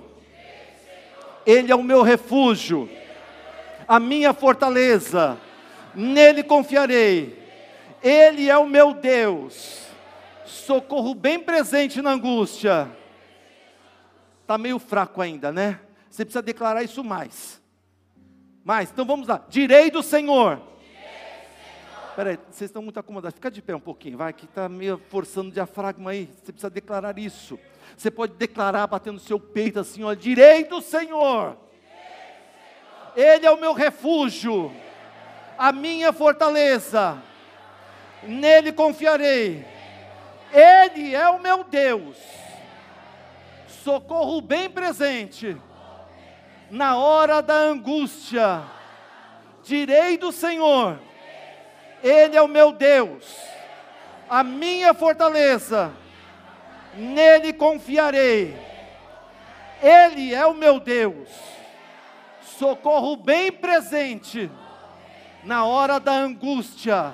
Ele 1.44 1.70
é 1.70 1.74
o 1.74 1.82
meu 1.82 2.02
refúgio, 2.02 2.88
a 3.86 4.00
minha 4.00 4.32
fortaleza, 4.32 5.38
nele 5.94 6.42
confiarei. 6.42 7.40
Ele 8.02 8.48
é 8.48 8.56
o 8.56 8.66
meu 8.66 8.94
Deus, 8.94 9.86
socorro 10.44 11.14
bem 11.14 11.38
presente 11.38 12.00
na 12.00 12.12
angústia. 12.12 12.90
Está 14.40 14.58
meio 14.58 14.78
fraco 14.78 15.20
ainda, 15.20 15.52
né? 15.52 15.78
Você 16.10 16.24
precisa 16.24 16.42
declarar 16.42 16.82
isso 16.82 17.04
mais. 17.04 17.61
Mais, 18.64 18.90
então 18.90 19.04
vamos 19.04 19.26
lá. 19.26 19.44
Direi 19.48 19.90
do 19.90 20.02
Senhor. 20.02 20.60
Espera 22.10 22.30
aí, 22.30 22.38
vocês 22.50 22.68
estão 22.68 22.82
muito 22.82 23.00
acomodados. 23.00 23.34
Fica 23.34 23.50
de 23.50 23.62
pé 23.62 23.74
um 23.74 23.80
pouquinho, 23.80 24.18
vai, 24.18 24.32
que 24.32 24.44
está 24.44 24.68
meio 24.68 25.00
forçando 25.08 25.48
o 25.48 25.52
diafragma 25.52 26.10
aí. 26.10 26.26
Você 26.26 26.52
precisa 26.52 26.70
declarar 26.70 27.18
isso. 27.18 27.58
Você 27.96 28.10
pode 28.10 28.34
declarar 28.34 28.86
batendo 28.86 29.18
seu 29.18 29.40
peito 29.40 29.80
assim, 29.80 30.04
ó, 30.04 30.14
direi 30.14 30.64
do 30.64 30.80
Senhor. 30.80 31.56
Ele 33.16 33.46
é 33.46 33.50
o 33.50 33.60
meu 33.60 33.72
refúgio, 33.72 34.70
a 35.58 35.72
minha 35.72 36.12
fortaleza. 36.12 37.20
Nele 38.22 38.72
confiarei. 38.72 39.64
Ele 40.52 41.14
é 41.14 41.28
o 41.28 41.40
meu 41.40 41.64
Deus. 41.64 42.16
Socorro 43.66 44.40
bem 44.40 44.70
presente 44.70 45.56
na 46.72 46.96
hora 46.96 47.42
da 47.42 47.54
angústia. 47.54 48.62
Direi 49.62 50.16
do 50.16 50.32
Senhor, 50.32 50.98
Ele 52.02 52.34
é 52.34 52.42
o 52.42 52.48
meu 52.48 52.72
Deus, 52.72 53.36
a 54.28 54.42
minha 54.42 54.92
fortaleza, 54.94 55.92
nele 56.96 57.52
confiarei. 57.52 58.56
Ele 59.82 60.34
é 60.34 60.46
o 60.46 60.54
meu 60.54 60.80
Deus, 60.80 61.28
socorro 62.58 63.16
bem 63.16 63.52
presente 63.52 64.50
na 65.44 65.64
hora 65.64 66.00
da 66.00 66.12
angústia. 66.12 67.12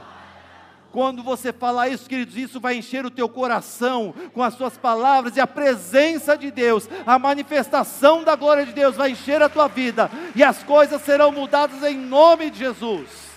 Quando 0.98 1.22
você 1.22 1.52
falar 1.52 1.88
isso, 1.90 2.08
queridos, 2.08 2.36
isso 2.36 2.58
vai 2.58 2.74
encher 2.74 3.06
o 3.06 3.10
teu 3.10 3.28
coração 3.28 4.12
com 4.32 4.42
as 4.42 4.54
suas 4.54 4.76
palavras 4.76 5.36
e 5.36 5.40
a 5.40 5.46
presença 5.46 6.36
de 6.36 6.50
Deus, 6.50 6.88
a 7.06 7.16
manifestação 7.20 8.24
da 8.24 8.34
glória 8.34 8.66
de 8.66 8.72
Deus 8.72 8.96
vai 8.96 9.12
encher 9.12 9.40
a 9.40 9.48
tua 9.48 9.68
vida 9.68 10.10
e 10.34 10.42
as 10.42 10.64
coisas 10.64 11.00
serão 11.02 11.30
mudadas 11.30 11.84
em 11.84 11.96
nome 11.96 12.50
de 12.50 12.58
Jesus. 12.58 13.30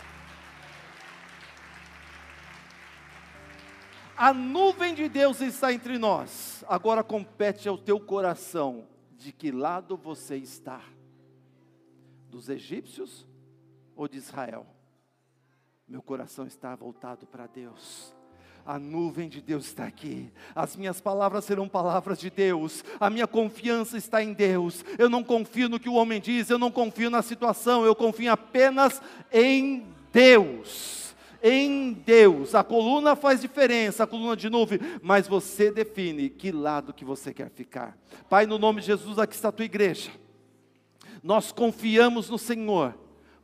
A 4.17 4.33
nuvem 4.33 4.95
de 4.95 5.07
Deus 5.07 5.39
está 5.39 5.71
entre 5.71 5.99
nós. 5.99 6.65
Agora 6.67 7.03
compete 7.03 7.69
ao 7.69 7.77
teu 7.77 7.99
coração 7.99 8.87
de 9.19 9.31
que 9.31 9.51
lado 9.51 9.95
você 9.95 10.35
está. 10.35 10.81
Dos 12.27 12.49
egípcios 12.49 13.23
ou 13.95 14.07
de 14.07 14.17
Israel? 14.17 14.65
Meu 15.91 16.01
coração 16.01 16.47
está 16.47 16.73
voltado 16.73 17.27
para 17.27 17.47
Deus. 17.47 18.15
A 18.65 18.79
nuvem 18.79 19.27
de 19.27 19.41
Deus 19.41 19.65
está 19.65 19.83
aqui. 19.83 20.31
As 20.55 20.77
minhas 20.77 21.01
palavras 21.01 21.43
serão 21.43 21.67
palavras 21.67 22.17
de 22.17 22.29
Deus. 22.29 22.81
A 22.97 23.09
minha 23.09 23.27
confiança 23.27 23.97
está 23.97 24.23
em 24.23 24.31
Deus. 24.31 24.85
Eu 24.97 25.09
não 25.09 25.21
confio 25.21 25.67
no 25.67 25.77
que 25.77 25.89
o 25.89 25.95
homem 25.95 26.21
diz, 26.21 26.49
eu 26.49 26.57
não 26.57 26.71
confio 26.71 27.09
na 27.09 27.21
situação, 27.21 27.83
eu 27.83 27.93
confio 27.93 28.31
apenas 28.31 29.01
em 29.33 29.85
Deus. 30.13 31.13
Em 31.43 31.91
Deus. 31.91 32.55
A 32.55 32.63
coluna 32.63 33.13
faz 33.13 33.41
diferença, 33.41 34.05
a 34.05 34.07
coluna 34.07 34.37
de 34.37 34.49
nuvem, 34.49 34.79
mas 35.01 35.27
você 35.27 35.69
define 35.69 36.29
que 36.29 36.53
lado 36.53 36.93
que 36.93 37.03
você 37.03 37.33
quer 37.33 37.49
ficar. 37.49 37.97
Pai, 38.29 38.45
no 38.45 38.57
nome 38.57 38.79
de 38.79 38.87
Jesus, 38.87 39.19
aqui 39.19 39.35
está 39.35 39.49
a 39.49 39.51
tua 39.51 39.65
igreja. 39.65 40.09
Nós 41.21 41.51
confiamos 41.51 42.29
no 42.29 42.37
Senhor 42.37 42.95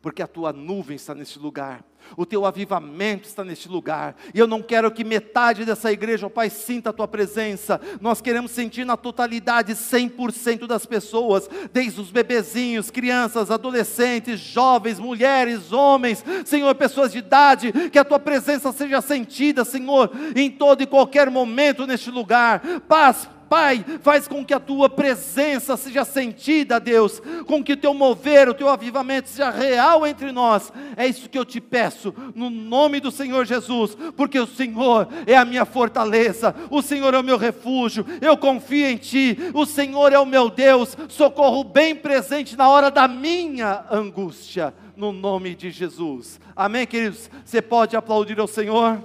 porque 0.02 0.22
a 0.22 0.28
tua 0.28 0.54
nuvem 0.54 0.96
está 0.96 1.14
neste 1.14 1.38
lugar, 1.38 1.84
o 2.16 2.26
teu 2.26 2.46
avivamento 2.46 3.28
está 3.28 3.44
neste 3.44 3.68
lugar, 3.68 4.16
e 4.34 4.40
eu 4.40 4.48
não 4.48 4.62
quero 4.62 4.92
que 4.92 5.04
metade 5.04 5.66
dessa 5.66 5.92
igreja, 5.92 6.28
ó 6.28 6.30
Pai, 6.30 6.50
sinta 6.50 6.90
a 6.90 6.94
tua 6.94 7.08
presença, 7.08 7.80
nós 8.00 8.22
queremos 8.22 8.52
sentir 8.52 8.86
na 8.86 8.98
totalidade 8.98 9.74
100% 9.74 10.68
das 10.68 10.86
pessoas, 10.86 11.50
desde 11.72 12.00
os 12.00 12.12
bebezinhos, 12.12 12.92
crianças, 12.92 13.52
adolescentes, 13.52 14.40
jovens, 14.40 15.00
mulheres, 15.00 15.72
homens, 15.72 16.24
Senhor, 16.46 16.74
pessoas 16.76 17.12
de 17.12 17.20
idade, 17.20 17.72
que 17.90 18.00
a 18.00 18.06
tua 18.06 18.20
presença 18.20 18.72
seja 18.72 19.02
sentida, 19.02 19.66
Senhor, 19.66 20.12
em 20.36 20.50
todo 20.50 20.82
e 20.82 20.88
qualquer 20.88 21.30
momento 21.30 21.88
neste 21.88 22.12
lugar, 22.12 22.62
paz, 22.88 23.30
Pai, 23.50 23.84
faz 24.02 24.28
com 24.28 24.44
que 24.44 24.54
a 24.54 24.60
tua 24.60 24.90
presença 24.90 25.78
seja 25.78 26.04
sentida, 26.04 26.80
Deus, 26.80 27.22
com 27.46 27.64
que 27.64 27.74
o 27.74 27.78
teu 27.78 27.94
mover, 27.94 28.50
o 28.50 28.54
teu 28.54 28.70
avivamento 28.70 29.30
seja 29.30 29.50
real 29.50 30.06
entre 30.06 30.32
nós. 30.32 30.72
É 30.96 31.08
isso 31.08 31.30
que 31.30 31.38
eu 31.38 31.46
te 31.46 31.62
peço, 31.62 32.14
no 32.36 32.50
nome 32.50 33.00
do 33.00 33.12
Senhor 33.12 33.46
Jesus, 33.46 33.98
porque 34.16 34.40
o 34.40 34.48
Senhor 34.48 35.08
é 35.26 35.36
a 35.36 35.46
minha 35.46 35.66
fortaleza, 35.66 36.54
o 36.70 36.82
Senhor 36.82 37.14
é 37.14 37.20
o 37.20 37.24
meu 37.24 37.38
refúgio, 37.38 38.06
eu 38.22 38.38
confio 38.38 38.88
em 38.88 38.98
Ti, 38.98 39.38
o 39.54 39.66
Senhor 39.66 40.14
é 40.14 40.20
o 40.20 40.26
meu 40.26 40.50
Deus, 40.50 40.98
socorro 41.08 41.64
bem 41.64 41.96
presente 41.96 42.56
na 42.56 42.70
hora 42.70 42.92
da 42.92 43.08
minha 43.08 43.86
angústia, 43.90 44.74
no 44.96 45.12
nome 45.12 45.56
de 45.56 45.72
Jesus. 45.72 46.40
Amém, 46.56 46.86
queridos? 46.86 47.30
Você 47.46 47.62
pode 47.62 47.96
aplaudir 47.96 48.40
ao 48.40 48.48
Senhor? 48.48 49.02